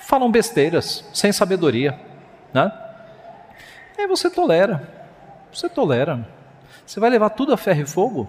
[0.09, 1.95] falam besteiras, sem sabedoria,
[2.51, 2.73] né?
[3.95, 4.89] E aí você tolera,
[5.53, 6.27] você tolera.
[6.83, 8.27] Você vai levar tudo a ferro e fogo?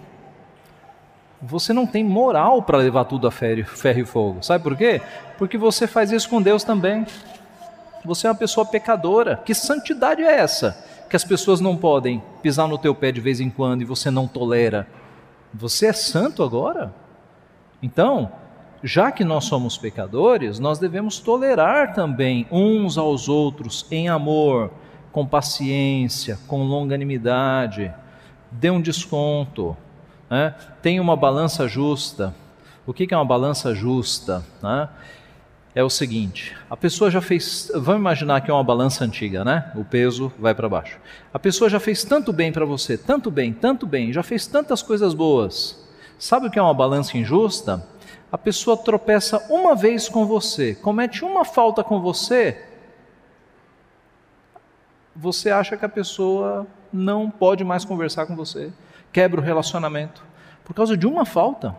[1.41, 3.65] Você não tem moral para levar tudo a ferro,
[3.97, 4.43] e fogo.
[4.43, 5.01] Sabe por quê?
[5.39, 7.03] Porque você faz isso com Deus também.
[8.05, 9.37] Você é uma pessoa pecadora.
[9.37, 10.85] Que santidade é essa?
[11.09, 14.11] Que as pessoas não podem pisar no teu pé de vez em quando e você
[14.11, 14.87] não tolera.
[15.51, 16.93] Você é santo agora?
[17.81, 18.31] Então,
[18.83, 24.71] já que nós somos pecadores, nós devemos tolerar também uns aos outros em amor,
[25.11, 27.93] com paciência, com longanimidade.
[28.51, 29.77] Dê um desconto.
[30.29, 30.55] Né?
[30.81, 32.33] Tenha uma balança justa.
[32.85, 34.43] O que é uma balança justa?
[34.63, 34.89] Né?
[35.75, 37.71] É o seguinte: a pessoa já fez.
[37.75, 39.71] Vamos imaginar que é uma balança antiga, né?
[39.75, 40.97] O peso vai para baixo.
[41.33, 44.81] A pessoa já fez tanto bem para você, tanto bem, tanto bem, já fez tantas
[44.81, 45.79] coisas boas.
[46.19, 47.85] Sabe o que é uma balança injusta?
[48.31, 52.65] A pessoa tropeça uma vez com você, comete uma falta com você,
[55.13, 58.71] você acha que a pessoa não pode mais conversar com você,
[59.11, 60.23] quebra o relacionamento
[60.63, 61.75] por causa de uma falta.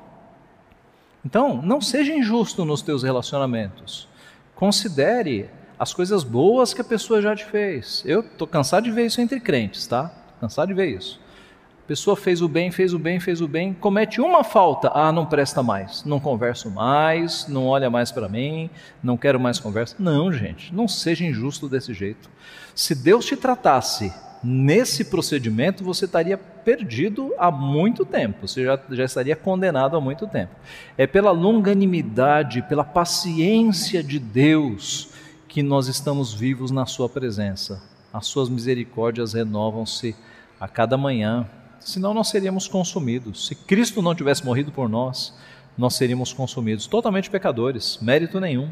[1.24, 4.08] Então, não seja injusto nos teus relacionamentos.
[4.54, 8.02] Considere as coisas boas que a pessoa já te fez.
[8.04, 10.12] Eu estou cansado de ver isso entre crentes, tá?
[10.40, 11.21] Cansado de ver isso.
[11.92, 15.26] Pessoa fez o bem, fez o bem, fez o bem, comete uma falta, ah, não
[15.26, 18.70] presta mais, não converso mais, não olha mais para mim,
[19.02, 19.94] não quero mais conversa.
[19.98, 22.30] Não, gente, não seja injusto desse jeito.
[22.74, 24.10] Se Deus te tratasse
[24.42, 30.26] nesse procedimento, você estaria perdido há muito tempo, você já, já estaria condenado há muito
[30.26, 30.54] tempo.
[30.96, 35.10] É pela longanimidade, pela paciência de Deus
[35.46, 37.82] que nós estamos vivos na Sua presença.
[38.10, 40.16] As Suas misericórdias renovam-se
[40.58, 41.46] a cada manhã
[41.84, 43.46] senão nós seríamos consumidos.
[43.46, 45.34] Se Cristo não tivesse morrido por nós,
[45.76, 48.70] nós seríamos consumidos, totalmente pecadores, mérito nenhum.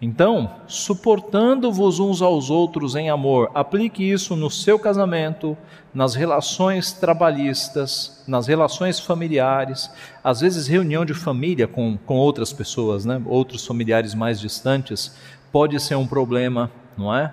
[0.00, 5.58] Então, suportando-vos uns aos outros em amor, aplique isso no seu casamento,
[5.92, 9.90] nas relações trabalhistas, nas relações familiares,
[10.22, 13.20] às vezes reunião de família com, com outras pessoas, né?
[13.26, 15.16] outros familiares mais distantes,
[15.50, 17.32] pode ser um problema, não é?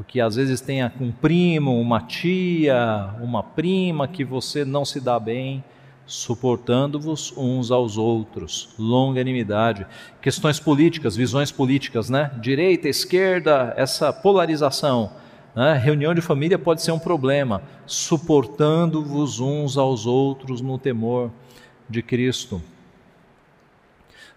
[0.00, 5.20] Porque às vezes tem um primo, uma tia, uma prima que você não se dá
[5.20, 5.62] bem,
[6.06, 9.86] suportando-vos uns aos outros, longanimidade,
[10.22, 12.30] questões políticas, visões políticas, né?
[12.40, 15.12] Direita, esquerda, essa polarização,
[15.54, 15.74] né?
[15.74, 21.30] reunião de família pode ser um problema, suportando-vos uns aos outros no temor
[21.90, 22.62] de Cristo.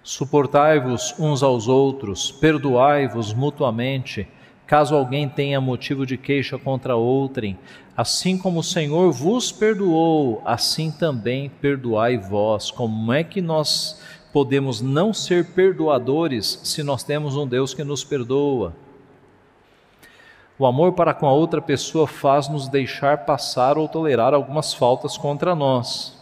[0.04, 4.28] Suportai-vos uns aos outros, perdoai-vos mutuamente
[4.74, 7.60] caso alguém tenha motivo de queixa contra outrem,
[7.96, 12.72] assim como o Senhor vos perdoou, assim também perdoai vós.
[12.72, 14.02] Como é que nós
[14.34, 18.74] podemos não ser perdoadores se nós temos um Deus que nos perdoa?
[20.58, 25.54] O amor para com a outra pessoa faz-nos deixar passar ou tolerar algumas faltas contra
[25.54, 26.18] nós.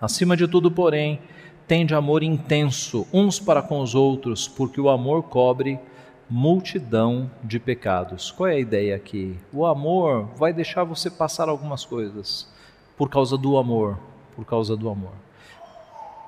[0.00, 1.18] Acima de tudo, porém,
[1.66, 5.80] tende amor intenso uns para com os outros, porque o amor cobre
[6.28, 8.32] multidão de pecados.
[8.32, 9.36] Qual é a ideia aqui?
[9.52, 12.48] O amor vai deixar você passar algumas coisas
[12.96, 13.98] por causa do amor,
[14.34, 15.12] por causa do amor.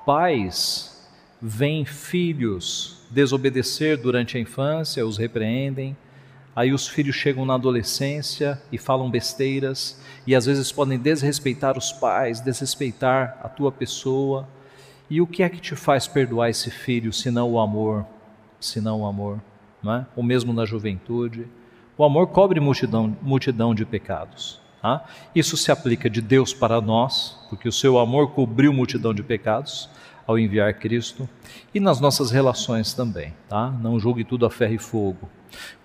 [0.05, 1.05] Pais
[1.41, 5.97] veem filhos desobedecer durante a infância, os repreendem.
[6.55, 11.91] Aí os filhos chegam na adolescência e falam besteiras e às vezes podem desrespeitar os
[11.91, 14.47] pais, desrespeitar a tua pessoa.
[15.09, 18.05] E o que é que te faz perdoar esse filho, senão o amor?
[18.59, 19.39] Senão o amor
[19.85, 20.05] é?
[20.15, 21.47] o mesmo na juventude.
[21.97, 24.59] O amor cobre multidão, multidão de pecados.
[24.81, 25.03] Tá?
[25.35, 29.89] Isso se aplica de Deus para nós, porque o seu amor cobriu multidão de pecados
[30.25, 31.27] ao enviar Cristo,
[31.73, 33.33] e nas nossas relações também.
[33.47, 33.71] Tá?
[33.71, 35.27] Não julgue tudo a ferro e fogo.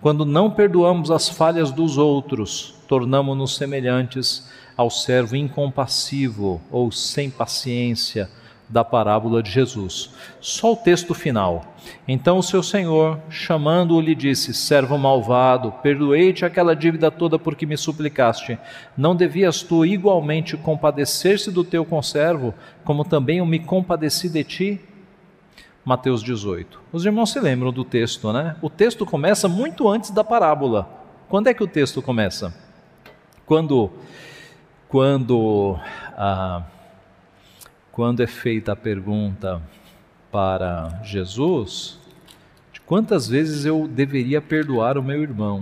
[0.01, 8.29] Quando não perdoamos as falhas dos outros, tornamos-nos semelhantes ao servo incompassivo ou sem paciência
[8.69, 10.11] da parábola de Jesus.
[10.41, 11.75] Só o texto final.
[12.09, 17.77] Então o seu senhor, chamando-o, lhe disse: Servo malvado, perdoei-te aquela dívida toda porque me
[17.77, 18.59] suplicaste.
[18.97, 24.81] Não devias tu igualmente compadecer-se do teu conservo, como também eu me compadeci de ti?
[25.85, 26.81] Mateus 18.
[26.93, 28.57] Os irmãos se lembram do texto, né?
[28.63, 30.89] O texto começa muito antes da parábola.
[31.29, 32.55] Quando é que o texto começa?
[33.45, 33.91] Quando,
[34.89, 35.79] quando
[36.17, 36.63] ah,
[37.95, 39.63] quando é feita a pergunta
[40.33, 41.97] para Jesus,
[42.73, 45.61] de quantas vezes eu deveria perdoar o meu irmão?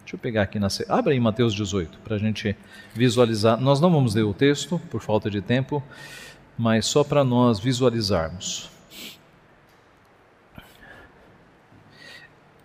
[0.00, 0.66] Deixa eu pegar aqui na.
[0.88, 2.56] Abra aí Mateus 18 para a gente
[2.92, 3.56] visualizar.
[3.60, 5.80] Nós não vamos ler o texto por falta de tempo,
[6.58, 8.68] mas só para nós visualizarmos.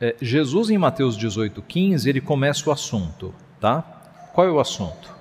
[0.02, 3.84] É, Jesus em Mateus 18, 15, ele começa o assunto, tá?
[4.34, 5.14] Qual é o assunto?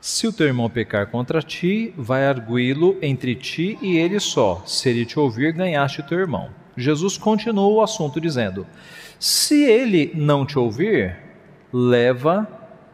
[0.00, 4.62] Se o teu irmão pecar contra ti, vai arguí-lo entre ti e ele só.
[4.66, 6.48] Se ele te ouvir, ganhaste teu irmão.
[6.74, 8.66] Jesus continuou o assunto dizendo:
[9.18, 11.18] Se ele não te ouvir,
[11.70, 12.48] leva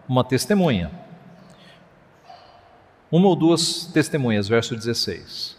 [0.08, 0.90] uma testemunha.
[3.10, 5.56] Uma ou duas testemunhas, verso 16.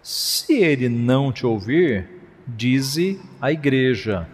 [0.00, 2.08] Se ele não te ouvir,
[2.46, 4.28] dize a igreja.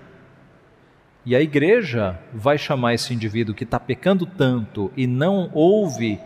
[1.26, 6.20] E a igreja vai chamar esse indivíduo que está pecando tanto e não ouve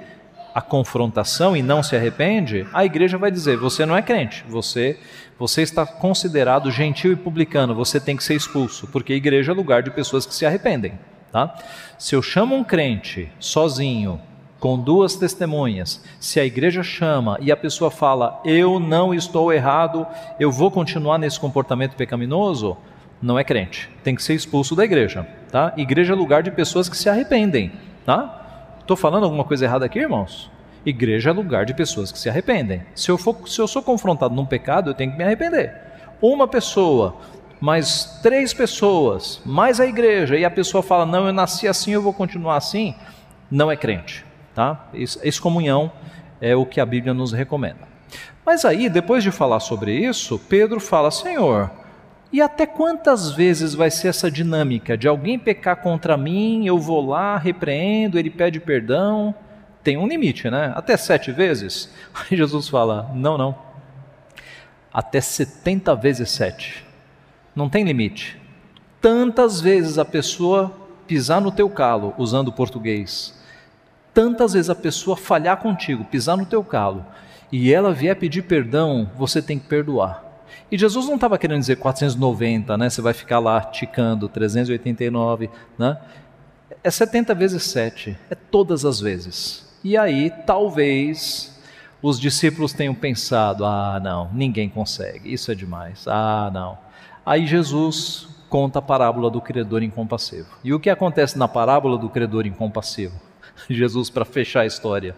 [0.53, 4.99] a confrontação e não se arrepende, a igreja vai dizer: você não é crente, você
[5.39, 9.55] você está considerado gentil e publicano, você tem que ser expulso, porque a igreja é
[9.55, 10.99] lugar de pessoas que se arrependem,
[11.31, 11.55] tá?
[11.97, 14.21] Se eu chamo um crente sozinho,
[14.59, 20.05] com duas testemunhas, se a igreja chama e a pessoa fala: "Eu não estou errado,
[20.41, 22.77] eu vou continuar nesse comportamento pecaminoso",
[23.21, 25.27] não é crente, tem que ser expulso da igreja.
[25.51, 25.73] tá?
[25.77, 27.73] Igreja é lugar de pessoas que se arrependem,
[28.05, 28.77] tá?
[28.81, 30.51] Estou falando alguma coisa errada aqui, irmãos?
[30.87, 32.83] Igreja é lugar de pessoas que se arrependem.
[32.95, 35.75] Se eu, for, se eu sou confrontado num pecado, eu tenho que me arrepender.
[36.23, 37.17] Uma pessoa,
[37.61, 42.01] mais três pessoas, mais a igreja, e a pessoa fala: Não, eu nasci assim, eu
[42.01, 42.95] vou continuar assim,
[43.51, 44.25] não é crente.
[44.55, 44.89] Tá?
[44.95, 45.93] Excomunhão
[46.41, 47.87] é o que a Bíblia nos recomenda.
[48.45, 51.71] Mas aí, depois de falar sobre isso, Pedro fala: Senhor,
[52.33, 57.07] e até quantas vezes vai ser essa dinâmica de alguém pecar contra mim, eu vou
[57.07, 59.35] lá, repreendo, ele pede perdão?
[59.89, 60.71] tem um limite, né?
[60.77, 61.91] Até sete vezes.
[62.13, 63.57] Aí Jesus fala: não, não.
[64.93, 66.85] Até 70 vezes sete.
[67.57, 68.39] Não tem limite.
[69.01, 70.71] Tantas vezes a pessoa
[71.07, 73.35] pisar no teu calo, usando português,
[74.13, 77.07] tantas vezes a pessoa falhar contigo, pisar no teu calo,
[77.51, 80.23] e ela vier pedir perdão, você tem que perdoar.
[80.71, 82.91] E Jesus não estava querendo dizer 490, né?
[82.91, 85.99] Você vai ficar lá ticando 389, né?
[86.83, 89.67] É 70 vezes 7, é todas as vezes.
[89.83, 91.59] E aí, talvez
[92.03, 96.07] os discípulos tenham pensado: ah, não, ninguém consegue, isso é demais.
[96.07, 96.79] Ah, não.
[97.25, 100.49] Aí Jesus conta a parábola do credor incompassivo.
[100.65, 103.15] E o que acontece na parábola do credor incompassivo?
[103.69, 105.15] Jesus, para fechar a história,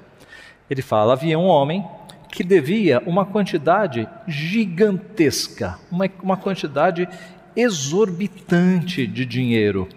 [0.68, 1.86] ele fala: havia um homem
[2.30, 7.08] que devia uma quantidade gigantesca, uma, uma quantidade
[7.56, 9.88] exorbitante de dinheiro.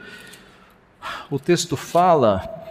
[1.29, 2.63] O texto fala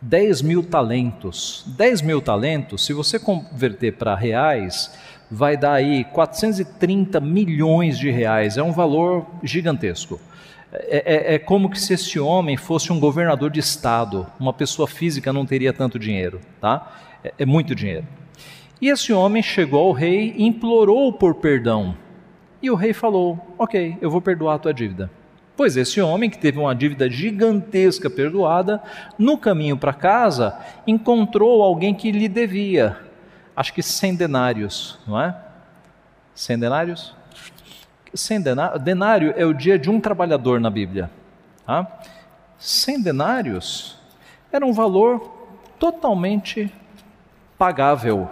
[0.00, 1.64] 10 mil talentos.
[1.76, 4.96] 10 mil talentos, se você converter para reais,
[5.30, 8.56] vai dar aí 430 milhões de reais.
[8.56, 10.20] É um valor gigantesco.
[10.72, 14.86] É, é, é, como que se esse homem fosse um governador de estado, uma pessoa
[14.86, 16.92] física não teria tanto dinheiro, tá?
[17.24, 18.06] É, é muito dinheiro.
[18.80, 21.96] E esse homem chegou ao rei e implorou por perdão.
[22.62, 25.10] E o rei falou: Ok, eu vou perdoar a tua dívida.
[25.56, 28.82] Pois esse homem, que teve uma dívida gigantesca perdoada,
[29.18, 32.98] no caminho para casa, encontrou alguém que lhe devia,
[33.56, 35.34] acho que 100 denários, não é?
[36.34, 37.14] 100 denários?
[38.12, 41.10] 100 denários, denário é o dia de um trabalhador na Bíblia.
[41.64, 41.86] Tá?
[42.58, 43.98] 100 denários
[44.52, 46.70] era um valor totalmente
[47.56, 48.28] pagável.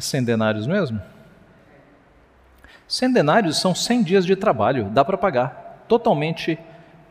[0.00, 0.98] É 100 denários mesmo?
[2.88, 6.58] 100 denários são 100 dias de trabalho, dá para pagar totalmente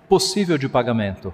[0.10, 1.32] possível de pagamento.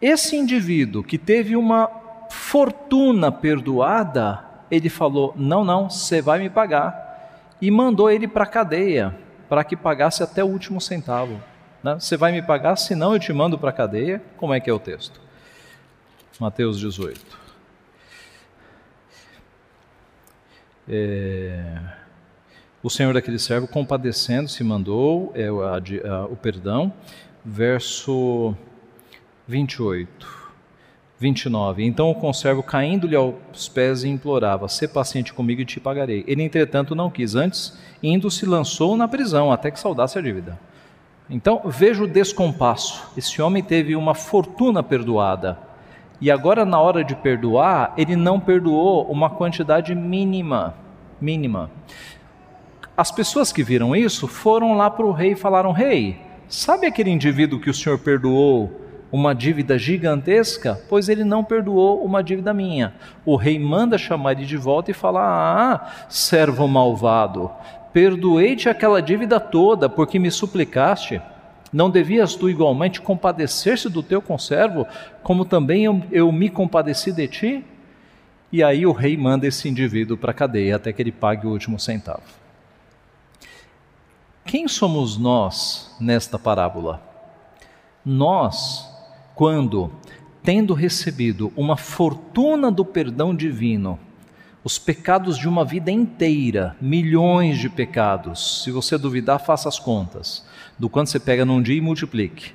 [0.00, 1.90] Esse indivíduo que teve uma
[2.30, 7.56] fortuna perdoada, ele falou: Não, não, você vai me pagar.
[7.60, 9.12] E mandou ele para a cadeia,
[9.48, 11.42] para que pagasse até o último centavo.
[11.82, 11.96] Né?
[11.98, 14.22] Você vai me pagar, senão eu te mando para a cadeia.
[14.36, 15.20] Como é que é o texto?
[16.38, 17.37] Mateus 18.
[20.88, 21.78] É...
[22.82, 26.92] O Senhor daquele servo, compadecendo, se mandou é, a, a, o perdão.
[27.44, 28.54] Verso
[29.46, 30.38] 28.
[31.18, 31.84] 29.
[31.84, 36.24] Então o conservo, caindo-lhe aos pés, implorava: Sê paciente comigo e te pagarei.
[36.26, 37.34] Ele, entretanto, não quis.
[37.34, 40.58] Antes, indo, se lançou na prisão, até que saudasse a dívida.
[41.28, 43.10] Então, veja o descompasso.
[43.16, 45.58] Esse homem teve uma fortuna perdoada.
[46.20, 50.74] E agora, na hora de perdoar, ele não perdoou uma quantidade mínima.
[51.20, 51.70] Mínima.
[52.96, 57.10] As pessoas que viram isso foram lá para o rei e falaram: Rei, sabe aquele
[57.10, 58.72] indivíduo que o senhor perdoou
[59.12, 60.80] uma dívida gigantesca?
[60.88, 62.94] Pois ele não perdoou uma dívida minha.
[63.24, 67.50] O rei manda chamar ele de volta e fala: Ah, servo malvado,
[67.92, 71.22] perdoei-te aquela dívida toda porque me suplicaste.
[71.72, 74.86] Não devias tu igualmente compadecer-se do teu conservo,
[75.22, 77.64] como também eu, eu me compadeci de ti?
[78.50, 81.50] E aí o rei manda esse indivíduo para a cadeia até que ele pague o
[81.50, 82.22] último centavo.
[84.44, 87.02] Quem somos nós nesta parábola?
[88.02, 88.88] Nós,
[89.34, 89.92] quando,
[90.42, 93.98] tendo recebido uma fortuna do perdão divino,
[94.68, 100.44] os pecados de uma vida inteira, milhões de pecados, se você duvidar, faça as contas,
[100.78, 102.52] do quanto você pega num dia e multiplique.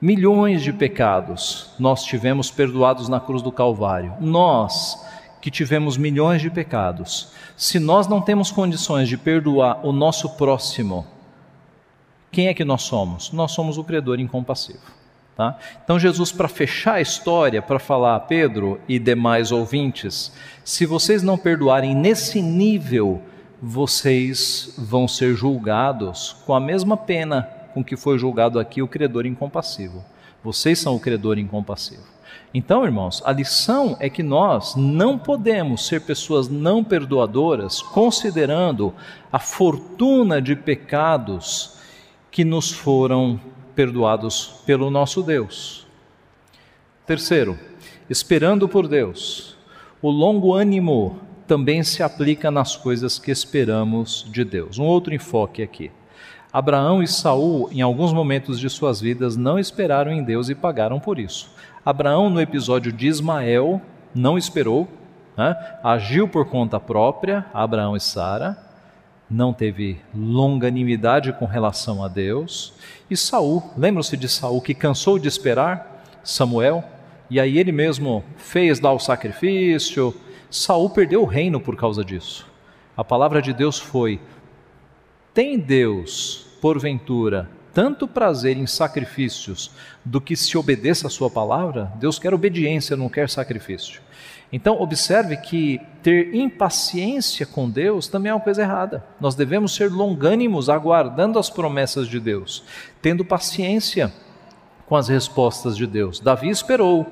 [0.00, 4.14] Milhões de pecados nós tivemos perdoados na cruz do Calvário.
[4.20, 5.04] Nós,
[5.42, 11.08] que tivemos milhões de pecados, se nós não temos condições de perdoar o nosso próximo,
[12.30, 13.32] quem é que nós somos?
[13.32, 14.97] Nós somos o credor incompassivo.
[15.38, 15.56] Tá?
[15.84, 20.32] Então, Jesus, para fechar a história, para falar a Pedro e demais ouvintes,
[20.64, 23.22] se vocês não perdoarem nesse nível,
[23.62, 29.26] vocês vão ser julgados com a mesma pena com que foi julgado aqui o credor
[29.26, 30.04] incompassivo.
[30.42, 32.02] Vocês são o credor incompassivo.
[32.52, 38.92] Então, irmãos, a lição é que nós não podemos ser pessoas não perdoadoras considerando
[39.32, 41.78] a fortuna de pecados
[42.28, 43.38] que nos foram
[43.78, 45.86] perdoados pelo nosso Deus.
[47.06, 47.56] Terceiro,
[48.10, 49.56] esperando por Deus.
[50.02, 54.80] O longo ânimo também se aplica nas coisas que esperamos de Deus.
[54.80, 55.92] Um outro enfoque aqui.
[56.52, 60.98] Abraão e Saul, em alguns momentos de suas vidas, não esperaram em Deus e pagaram
[60.98, 61.48] por isso.
[61.86, 63.80] Abraão, no episódio de Ismael,
[64.12, 64.88] não esperou,
[65.36, 65.54] né?
[65.84, 68.58] agiu por conta própria, Abraão e Sara,
[69.30, 72.72] não teve longanimidade com relação a Deus.
[73.10, 76.82] E Saul, lembram-se de Saul que cansou de esperar Samuel?
[77.30, 80.14] E aí ele mesmo fez dar o sacrifício.
[80.50, 82.46] Saul perdeu o reino por causa disso.
[82.96, 84.18] A palavra de Deus foi:
[85.34, 89.70] Tem Deus, porventura, tanto prazer em sacrifícios
[90.04, 91.92] do que se obedeça a sua palavra?
[91.96, 94.00] Deus quer obediência, não quer sacrifício.
[94.52, 99.04] Então, observe que ter impaciência com Deus também é uma coisa errada.
[99.20, 102.64] Nós devemos ser longânimos, aguardando as promessas de Deus,
[103.02, 104.12] tendo paciência
[104.86, 106.18] com as respostas de Deus.
[106.18, 107.06] Davi esperou,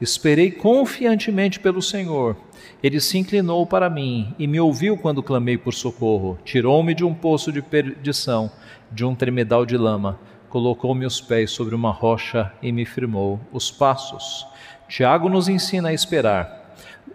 [0.00, 2.36] esperei confiantemente pelo Senhor.
[2.82, 6.36] Ele se inclinou para mim e me ouviu quando clamei por socorro.
[6.44, 8.50] Tirou-me de um poço de perdição,
[8.90, 10.18] de um tremedal de lama.
[10.48, 14.44] Colocou meus pés sobre uma rocha e me firmou os passos.
[14.88, 16.61] Tiago nos ensina a esperar.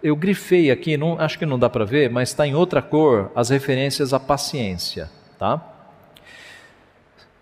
[0.02, 3.32] Eu grifei aqui, não, acho que não dá para ver, mas está em outra cor
[3.34, 5.74] as referências à paciência, tá?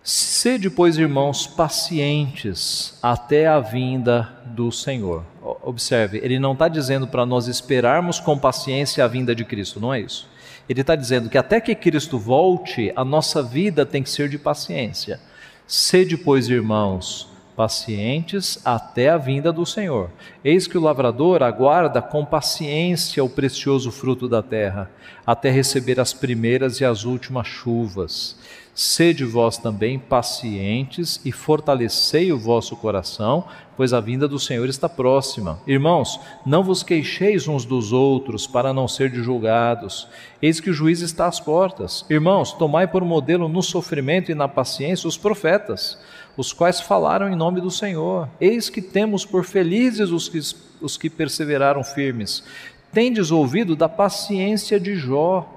[0.03, 5.24] Sede, pois, irmãos, pacientes até a vinda do Senhor.
[5.64, 9.92] Observe, ele não está dizendo para nós esperarmos com paciência a vinda de Cristo, não
[9.92, 10.28] é isso.
[10.68, 14.38] Ele está dizendo que até que Cristo volte, a nossa vida tem que ser de
[14.38, 15.20] paciência.
[15.66, 20.11] Sede, pois, irmãos, pacientes até a vinda do Senhor.
[20.44, 24.90] Eis que o lavrador aguarda com paciência o precioso fruto da terra,
[25.26, 28.36] até receber as primeiras e as últimas chuvas.
[28.74, 34.86] Sede vós também pacientes e fortalecei o vosso coração, pois a vinda do Senhor está
[34.86, 35.59] próxima.
[35.66, 40.07] Irmãos, não vos queixeis uns dos outros, para não ser julgados.
[40.42, 42.04] Eis que o juiz está às portas.
[42.11, 45.98] Irmãos, tomai por modelo no sofrimento e na paciência os profetas,
[46.37, 48.28] os quais falaram em nome do Senhor.
[48.41, 50.41] Eis que temos por felizes os que,
[50.80, 52.45] os que perseveraram firmes.
[52.93, 55.53] Tendes ouvido da paciência de Jó,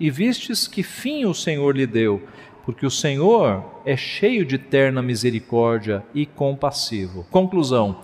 [0.00, 2.22] e vistes que fim o Senhor lhe deu
[2.68, 7.26] porque o Senhor é cheio de terna misericórdia e compassivo.
[7.30, 8.00] Conclusão: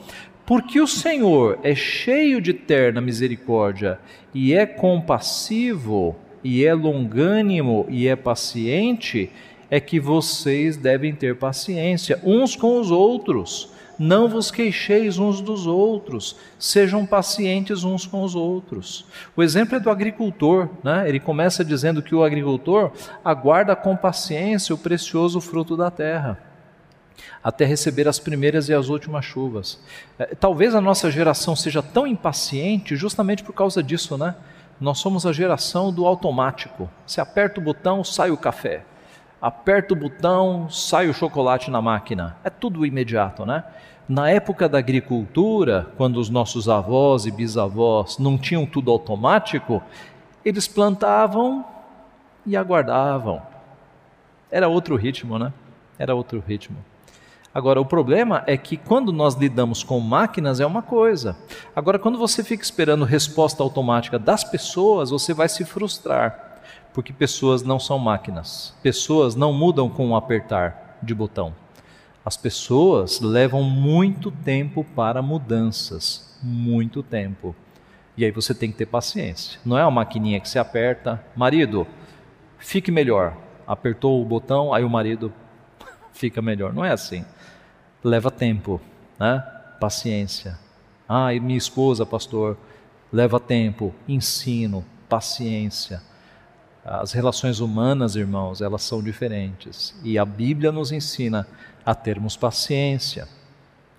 [0.47, 4.01] porque o Senhor é cheio de terna misericórdia
[4.33, 9.31] e é compassivo, e é longânimo e é paciente,
[9.75, 15.67] é que vocês devem ter paciência uns com os outros não vos queixeis uns dos
[15.67, 19.05] outros, sejam pacientes uns com os outros.
[19.37, 21.09] O exemplo é do agricultor, né?
[21.09, 22.93] ele começa dizendo que o agricultor
[23.25, 26.39] aguarda com paciência o precioso fruto da terra,
[27.43, 29.81] até receber as primeiras e as últimas chuvas.
[30.19, 34.37] É, talvez a nossa geração seja tão impaciente justamente por causa disso, né?
[34.81, 36.91] Nós somos a geração do automático.
[37.07, 38.85] Você aperta o botão, sai o café
[39.45, 42.35] aperta o botão, sai o chocolate na máquina.
[42.43, 43.63] É tudo imediato, né?
[44.09, 49.83] Na época da agricultura, quando os nossos avós e bisavós não tinham tudo automático,
[50.43, 51.63] eles plantavam
[52.47, 53.43] e aguardavam.
[54.51, 55.53] Era outro ritmo, né?
[55.99, 56.79] Era outro ritmo.
[57.53, 61.37] Agora, o problema é que quando nós lidamos com máquinas é uma coisa.
[61.77, 66.54] Agora, quando você fica esperando resposta automática das pessoas, você vai se frustrar
[66.95, 68.73] porque pessoas não são máquinas.
[68.81, 71.53] Pessoas não mudam com um apertar de botão.
[72.25, 77.55] As pessoas levam muito tempo para mudanças, muito tempo.
[78.17, 79.59] E aí você tem que ter paciência.
[79.65, 81.85] Não é uma maquininha que você aperta, marido,
[82.59, 83.37] fique melhor.
[83.67, 85.33] Apertou o botão, aí o marido
[86.15, 86.73] fica melhor.
[86.73, 87.25] Não é assim.
[88.05, 88.81] Leva tempo,
[89.19, 89.41] né?
[89.81, 90.57] Paciência.
[91.09, 92.57] Ah, e minha esposa, pastor,
[93.13, 96.01] leva tempo, ensino, paciência
[96.85, 99.95] as relações humanas, irmãos, elas são diferentes.
[100.05, 101.47] E a Bíblia nos ensina
[101.85, 103.27] a termos paciência.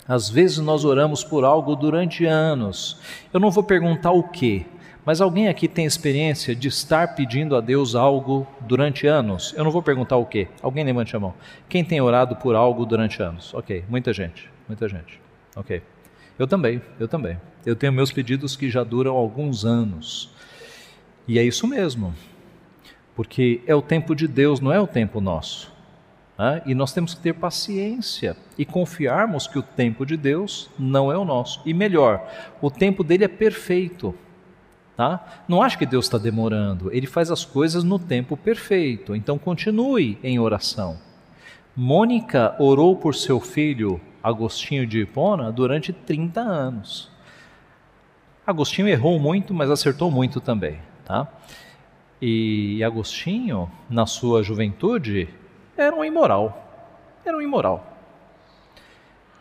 [0.07, 2.99] Às vezes nós oramos por algo durante anos.
[3.33, 4.67] Eu não vou perguntar o que,
[5.03, 9.51] mas alguém aqui tem experiência de estar pedindo a Deus algo durante anos?
[9.57, 10.47] Eu não vou perguntar o que.
[10.61, 11.33] Alguém levante a mão.
[11.67, 13.51] Quem tem orado por algo durante anos?
[13.55, 15.19] Ok, muita gente, muita gente.
[15.55, 15.81] Ok.
[16.37, 17.39] Eu também, eu também.
[17.65, 20.29] Eu tenho meus pedidos que já duram alguns anos.
[21.27, 22.13] E é isso mesmo
[23.15, 25.73] porque é o tempo de Deus, não é o tempo nosso.
[26.37, 26.61] Né?
[26.65, 31.17] E nós temos que ter paciência e confiarmos que o tempo de Deus não é
[31.17, 31.61] o nosso.
[31.65, 32.27] E melhor,
[32.61, 34.13] o tempo dele é perfeito.
[34.97, 35.43] Tá?
[35.47, 39.15] Não acho que Deus está demorando, ele faz as coisas no tempo perfeito.
[39.15, 40.97] Então continue em oração.
[41.75, 47.11] Mônica orou por seu filho Agostinho de Hipona durante 30 anos.
[48.47, 51.27] Agostinho errou muito, mas acertou muito também, tá?
[52.27, 55.29] E Agostinho, na sua juventude,
[55.77, 56.89] era um imoral.
[57.23, 57.99] Era um imoral.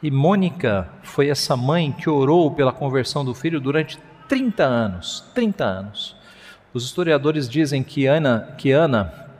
[0.02, 5.24] E Mônica foi essa mãe que orou pela conversão do filho durante 30 anos.
[5.34, 6.14] 30 anos.
[6.74, 9.30] Os historiadores dizem que Ana, que Ana,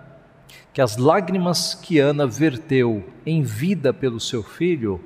[0.73, 5.05] que as lágrimas que Ana verteu em vida pelo seu filho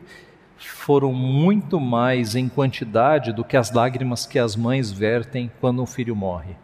[0.56, 5.86] foram muito mais em quantidade do que as lágrimas que as mães vertem quando um
[5.86, 6.54] filho morre.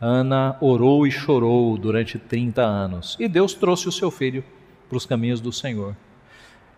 [0.00, 4.42] Ana orou e chorou durante 30 anos e Deus trouxe o seu filho
[4.88, 5.94] para os caminhos do Senhor.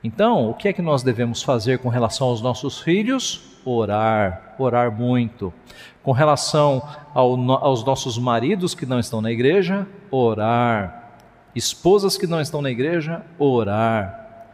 [0.04, 3.40] Então, o que é que nós devemos fazer com relação aos nossos filhos?
[3.64, 5.54] Orar, orar muito.
[6.02, 6.82] Com relação
[7.14, 11.12] ao, aos nossos maridos que não estão na igreja, orar.
[11.54, 14.48] Esposas que não estão na igreja, orar.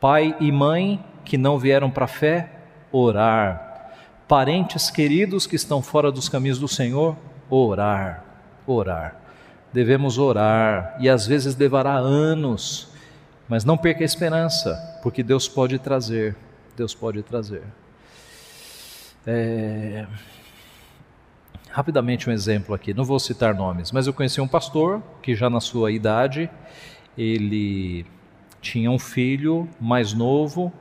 [0.00, 2.50] Pai e mãe que não vieram para a fé,
[2.90, 3.92] orar.
[4.26, 7.16] Parentes queridos que estão fora dos caminhos do Senhor,
[7.54, 8.24] orar.
[8.66, 9.16] Orar.
[9.72, 12.92] Devemos orar e às vezes levará anos
[13.52, 16.34] mas não perca a esperança, porque Deus pode trazer.
[16.74, 17.62] Deus pode trazer.
[19.26, 20.06] É...
[21.70, 25.50] Rapidamente um exemplo aqui, não vou citar nomes, mas eu conheci um pastor que já
[25.50, 26.48] na sua idade,
[27.16, 28.06] ele
[28.62, 30.72] tinha um filho mais novo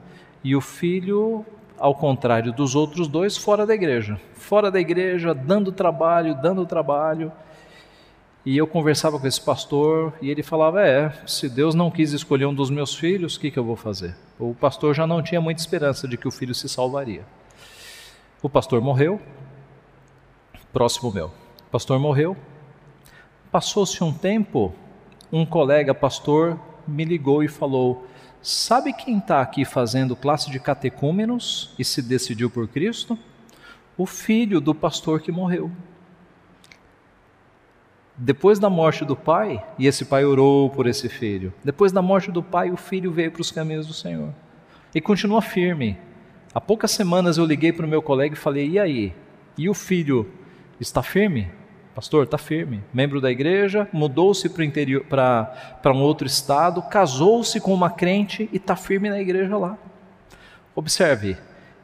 [0.42, 1.46] e o filho,
[1.82, 4.22] ao contrário dos outros dois, fora da igreja.
[4.36, 7.32] Fora da igreja, dando trabalho, dando trabalho.
[8.46, 12.46] E eu conversava com esse pastor e ele falava: É, se Deus não quis escolher
[12.46, 14.16] um dos meus filhos, o que, que eu vou fazer?
[14.40, 17.26] O pastor já não tinha muita esperança de que o filho se salvaria.
[18.44, 19.20] O pastor morreu,
[20.72, 21.28] próximo meu.
[21.28, 22.38] O pastor morreu.
[23.52, 24.72] Passou-se um tempo,
[25.32, 28.06] um colega pastor me ligou e falou:
[28.42, 33.18] Sabe quem está aqui fazendo classe de catecúmenos e se decidiu por Cristo?
[33.96, 35.72] O filho do pastor que morreu.
[38.18, 41.54] Depois da morte do pai, e esse pai orou por esse filho.
[41.64, 44.34] Depois da morte do pai, o filho veio para os caminhos do Senhor.
[44.94, 45.98] E continua firme.
[46.54, 49.14] Há poucas semanas eu liguei para o meu colega e falei: e aí?
[49.58, 50.30] E o filho
[50.80, 51.50] está firme?
[52.02, 52.84] Pastor, está firme.
[52.92, 59.08] Membro da igreja, mudou-se para um outro estado, casou-se com uma crente e está firme
[59.08, 59.78] na igreja lá.
[60.74, 61.38] Observe,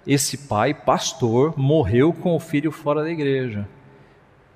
[0.08, 3.70] esse pai, pastor, morreu com o filho fora da igreja.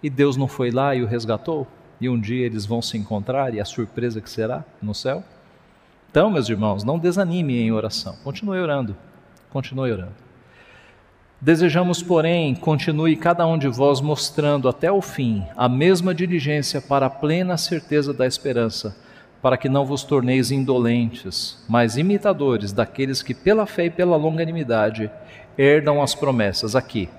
[0.02, 1.68] E Deus não foi lá e o resgatou?
[2.00, 5.24] E um dia eles vão se encontrar e a surpresa que será no céu?
[6.10, 8.16] Então, meus irmãos, não desanime em oração.
[8.24, 8.98] Continue orando.
[9.52, 10.21] Continue orando.
[11.42, 17.08] Desejamos, porém, continue cada um de vós mostrando até o fim a mesma diligência para
[17.08, 18.96] a plena certeza da esperança,
[19.42, 25.10] para que não vos torneis indolentes, mas imitadores daqueles que, pela fé e pela longanimidade,
[25.58, 27.10] herdam as promessas aqui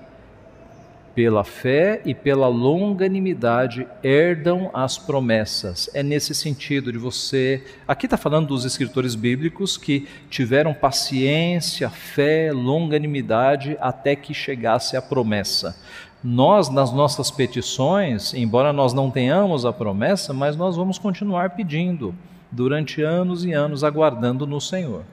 [1.15, 5.89] pela fé e pela longanimidade herdam as promessas.
[5.93, 7.63] É nesse sentido de você.
[7.87, 15.01] Aqui está falando dos escritores bíblicos que tiveram paciência, fé, longanimidade até que chegasse a
[15.01, 15.77] promessa.
[16.23, 22.15] Nós, nas nossas petições, embora nós não tenhamos a promessa, mas nós vamos continuar pedindo
[22.49, 25.03] durante anos e anos, aguardando no Senhor.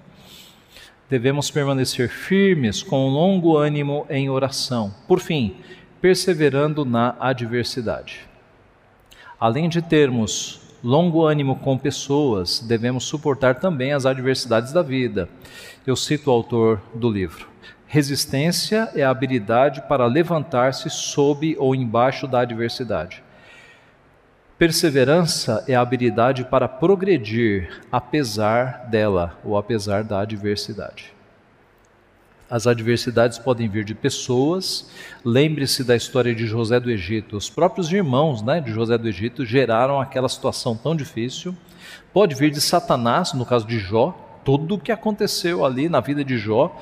[1.10, 4.94] Devemos permanecer firmes, com longo ânimo em oração.
[5.08, 5.56] Por fim,
[6.00, 8.28] perseverando na adversidade.
[9.38, 15.28] Além de termos longo ânimo com pessoas, devemos suportar também as adversidades da vida.
[15.86, 17.48] Eu cito o autor do livro.
[17.86, 23.22] Resistência é a habilidade para levantar-se sob ou embaixo da adversidade.
[24.56, 31.12] Perseverança é a habilidade para progredir apesar dela ou apesar da adversidade.
[32.50, 34.90] As adversidades podem vir de pessoas.
[35.24, 37.36] Lembre-se da história de José do Egito.
[37.36, 41.54] Os próprios irmãos né, de José do Egito geraram aquela situação tão difícil.
[42.12, 44.12] Pode vir de Satanás, no caso de Jó.
[44.44, 46.76] Tudo o que aconteceu ali na vida de Jó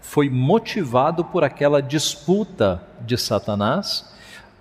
[0.00, 4.08] foi motivado por aquela disputa de Satanás.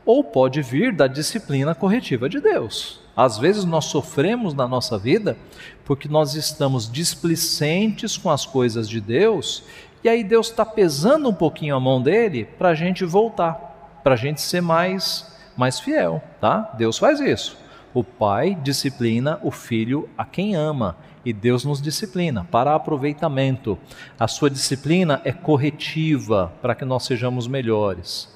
[0.04, 3.02] Ou pode vir da disciplina corretiva de Deus.
[3.16, 5.38] Às vezes nós sofremos na nossa vida
[5.84, 9.64] porque nós estamos displicentes com as coisas de Deus
[10.04, 14.14] e aí Deus está pesando um pouquinho a mão dele para a gente voltar, para
[14.14, 16.72] a gente ser mais, mais fiel, tá?
[16.78, 17.58] Deus faz isso.
[17.94, 20.96] O pai disciplina o filho a quem ama
[21.26, 23.78] e Deus nos disciplina para aproveitamento.
[24.20, 28.34] A sua disciplina é corretiva para que nós sejamos melhores.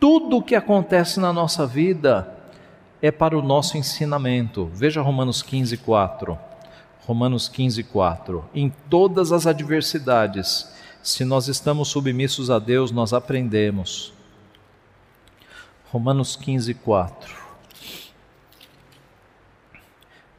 [0.00, 2.32] Tudo o que acontece na nossa vida
[3.02, 4.70] é para o nosso ensinamento.
[4.72, 6.38] Veja Romanos 15, 4.
[7.06, 8.44] Romanos 15, 4.
[8.54, 10.72] Em todas as adversidades,
[11.04, 14.14] se nós estamos submissos a Deus, nós aprendemos.
[15.90, 17.44] Romanos 15, 4.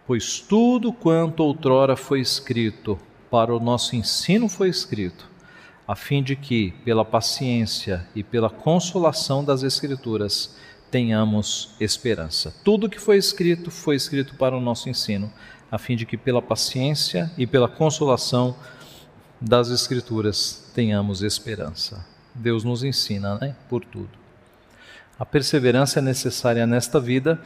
[0.07, 2.97] Pois tudo quanto outrora foi escrito,
[3.30, 5.30] para o nosso ensino foi escrito,
[5.88, 10.57] a fim de que, pela paciência e pela consolação das Escrituras,
[10.89, 12.51] tenhamos esperança.
[12.63, 15.32] Tudo que foi escrito foi escrito para o nosso ensino,
[15.72, 18.55] a fim de que, pela paciência e pela consolação
[19.39, 22.05] das Escrituras, tenhamos esperança.
[22.33, 23.55] Deus nos ensina, né?
[23.69, 24.09] Por tudo.
[25.17, 27.41] A perseverança é necessária nesta vida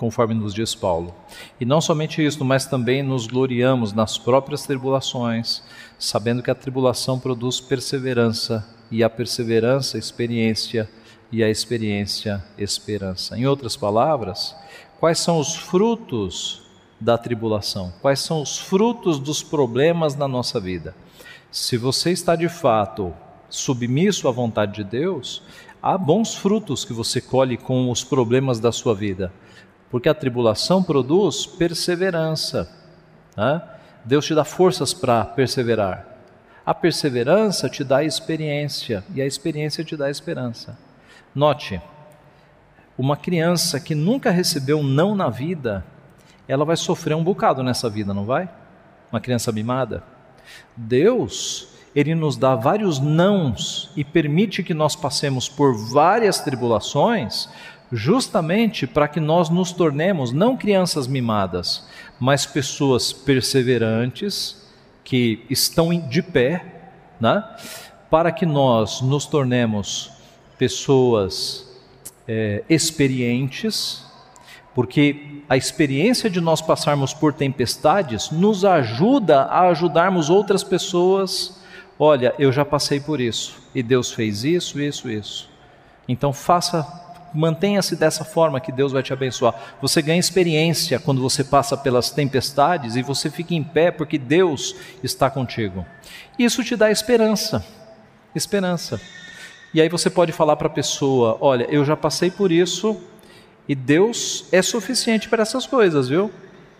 [0.00, 1.14] conforme nos diz Paulo.
[1.60, 5.62] E não somente isso, mas também nos gloriamos nas próprias tribulações,
[5.98, 10.88] sabendo que a tribulação produz perseverança, e a perseverança, experiência,
[11.30, 13.38] e a experiência, esperança.
[13.38, 14.56] Em outras palavras,
[14.98, 16.62] quais são os frutos
[16.98, 17.92] da tribulação?
[18.00, 20.94] Quais são os frutos dos problemas na nossa vida?
[21.50, 23.14] Se você está de fato
[23.48, 25.42] submisso à vontade de Deus,
[25.82, 29.32] há bons frutos que você colhe com os problemas da sua vida
[29.90, 32.70] porque a tribulação produz perseverança.
[33.36, 33.60] Né?
[34.04, 36.06] Deus te dá forças para perseverar.
[36.64, 40.78] A perseverança te dá experiência e a experiência te dá esperança.
[41.34, 41.82] Note,
[42.96, 45.84] uma criança que nunca recebeu não na vida,
[46.46, 48.48] ela vai sofrer um bocado nessa vida, não vai?
[49.10, 50.04] Uma criança mimada.
[50.76, 57.48] Deus, ele nos dá vários nãos e permite que nós passemos por várias tribulações
[57.92, 61.88] justamente para que nós nos tornemos não crianças mimadas,
[62.18, 64.68] mas pessoas perseverantes
[65.02, 66.64] que estão de pé,
[67.20, 67.42] né?
[68.08, 70.10] para que nós nos tornemos
[70.56, 71.68] pessoas
[72.28, 74.04] é, experientes,
[74.74, 81.60] porque a experiência de nós passarmos por tempestades nos ajuda a ajudarmos outras pessoas.
[81.98, 85.50] Olha, eu já passei por isso e Deus fez isso, isso, isso.
[86.08, 86.86] Então faça
[87.32, 89.54] mantenha-se dessa forma que Deus vai te abençoar.
[89.80, 94.74] Você ganha experiência quando você passa pelas tempestades e você fica em pé porque Deus
[95.02, 95.86] está contigo.
[96.38, 97.64] Isso te dá esperança.
[98.34, 99.00] Esperança.
[99.72, 103.00] E aí você pode falar para a pessoa: Olha, eu já passei por isso
[103.70, 106.28] e Deus é suficiente para essas coisas, viu?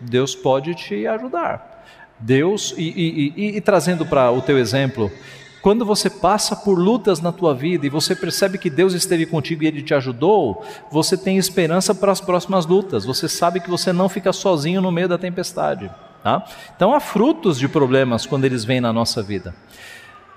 [0.00, 1.84] Deus pode te ajudar.
[2.18, 5.08] Deus, e, e, e, e trazendo para o teu exemplo,
[5.62, 9.62] quando você passa por lutas na tua vida e você percebe que Deus esteve contigo
[9.62, 13.04] e Ele te ajudou, você tem esperança para as próximas lutas.
[13.04, 15.88] Você sabe que você não fica sozinho no meio da tempestade.
[16.24, 16.44] Tá?
[16.74, 19.54] Então há frutos de problemas quando eles vêm na nossa vida.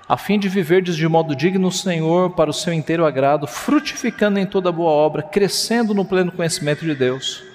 [0.08, 4.46] A fim de viverdes de modo digno, Senhor, para o seu inteiro agrado, frutificando em
[4.46, 7.54] toda boa obra, crescendo no pleno conhecimento de Deus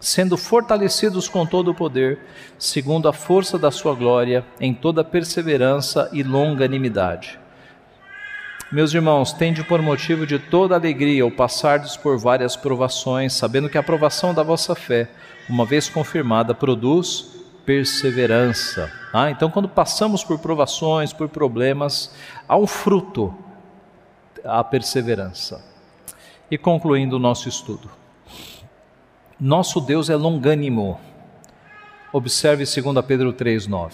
[0.00, 2.18] sendo fortalecidos com todo o poder,
[2.58, 7.38] segundo a força da sua glória, em toda perseverança e longanimidade.
[8.72, 13.76] Meus irmãos, tende por motivo de toda alegria o passardes por várias provações, sabendo que
[13.76, 15.10] a provação da vossa fé,
[15.48, 17.39] uma vez confirmada, produz
[17.70, 18.90] perseverança.
[19.12, 22.12] Ah, então, quando passamos por provações, por problemas,
[22.48, 23.32] há um fruto,
[24.44, 25.64] a perseverança.
[26.50, 27.88] E concluindo o nosso estudo.
[29.38, 30.98] Nosso Deus é longânimo.
[32.12, 33.92] Observe 2 Pedro 3,9.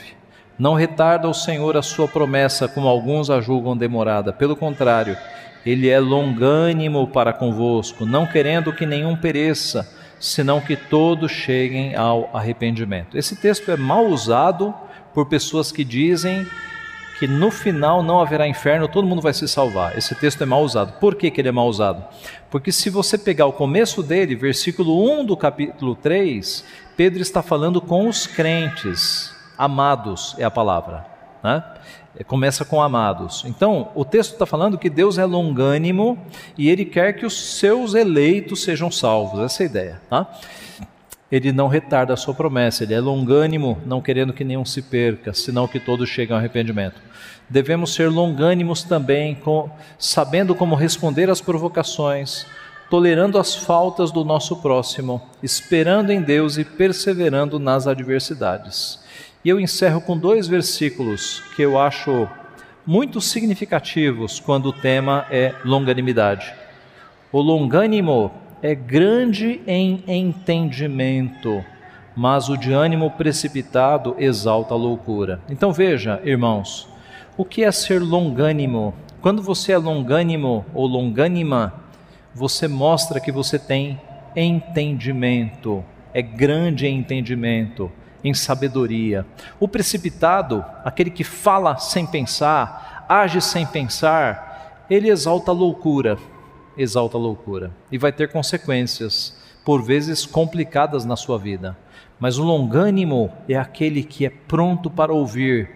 [0.59, 4.33] Não retarda o Senhor a sua promessa, como alguns a julgam demorada.
[4.33, 5.19] Pelo contrário,
[5.67, 9.87] ele é longânimo para convosco, não querendo que nenhum pereça,
[10.19, 13.17] senão que todos cheguem ao arrependimento.
[13.17, 14.75] Esse texto é mal usado
[15.13, 16.47] por pessoas que dizem
[17.19, 19.97] que no final não haverá inferno, todo mundo vai se salvar.
[19.97, 20.99] Esse texto é mal usado.
[21.01, 22.05] Por que, que ele é mal usado?
[22.51, 26.65] Porque se você pegar o começo dele, versículo 1 do capítulo 3,
[26.97, 29.35] Pedro está falando com os crentes.
[29.57, 31.07] Amados é a palavra.
[31.43, 31.63] Né?
[32.19, 33.45] É, começa com amados.
[33.47, 36.19] Então, o texto está falando que Deus é longânimo
[36.57, 39.41] e ele quer que os seus eleitos sejam salvos.
[39.41, 40.01] Essa é a ideia.
[40.09, 40.29] Tá?
[41.31, 45.35] ele não retarda a sua promessa, ele é longânimo, não querendo que nenhum se perca,
[45.35, 47.01] senão que todos cheguem ao arrependimento.
[47.49, 52.47] Devemos ser longânimos também, com, sabendo como responder às provocações,
[52.89, 59.01] tolerando as faltas do nosso próximo, esperando em Deus e perseverando nas adversidades.
[59.47, 62.29] E eu encerro com dois versículos que eu acho
[62.85, 66.53] muito significativos quando o tema é longanimidade.
[67.31, 71.65] O longânimo é grande em entendimento,
[72.17, 75.41] mas o de ânimo precipitado exalta a loucura.
[75.49, 76.89] Então veja, irmãos,
[77.37, 78.95] o que é ser longânimo?
[79.21, 81.73] Quando você é longânimo ou longânima,
[82.35, 84.01] você mostra que você tem
[84.35, 87.93] entendimento, é grande em entendimento,
[88.23, 89.25] em sabedoria.
[89.59, 96.19] O precipitado, aquele que fala sem pensar, age sem pensar, ele exalta a loucura,
[96.77, 101.77] exalta a loucura e vai ter consequências, por vezes complicadas na sua vida.
[102.21, 105.71] Mas o longânimo é aquele que é pronto para ouvir,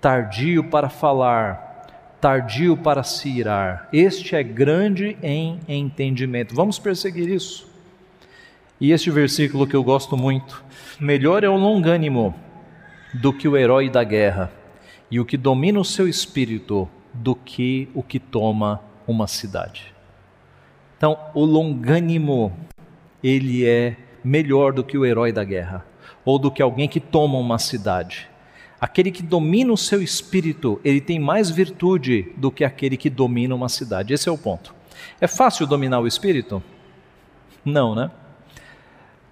[0.00, 3.88] tardio para falar, tardio para se irar.
[3.92, 6.54] Este é grande em entendimento.
[6.54, 7.73] Vamos perseguir isso.
[8.84, 10.62] E este versículo que eu gosto muito:
[11.00, 12.34] melhor é o longânimo
[13.14, 14.52] do que o herói da guerra,
[15.10, 19.94] e o que domina o seu espírito do que o que toma uma cidade.
[20.98, 22.52] Então, o longânimo,
[23.22, 25.86] ele é melhor do que o herói da guerra,
[26.22, 28.28] ou do que alguém que toma uma cidade.
[28.78, 33.54] Aquele que domina o seu espírito, ele tem mais virtude do que aquele que domina
[33.54, 34.12] uma cidade.
[34.12, 34.74] Esse é o ponto.
[35.22, 36.62] É fácil dominar o espírito?
[37.64, 38.10] Não, né?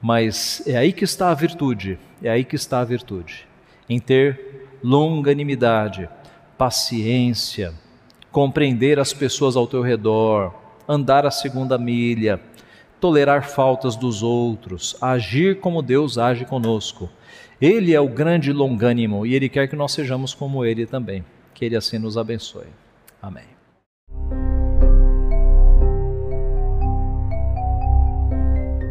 [0.03, 3.47] Mas é aí que está a virtude, é aí que está a virtude,
[3.89, 6.09] em ter longanimidade,
[6.59, 7.73] paciência,
[8.33, 10.53] compreender as pessoas ao teu redor,
[10.89, 12.41] andar a segunda milha,
[13.01, 17.09] tolerar faltas dos outros, agir como Deus age conosco.
[17.61, 21.25] Ele é o grande longânimo e ele quer que nós sejamos como ele também.
[21.55, 22.67] Que ele assim nos abençoe.
[23.21, 23.52] Amém.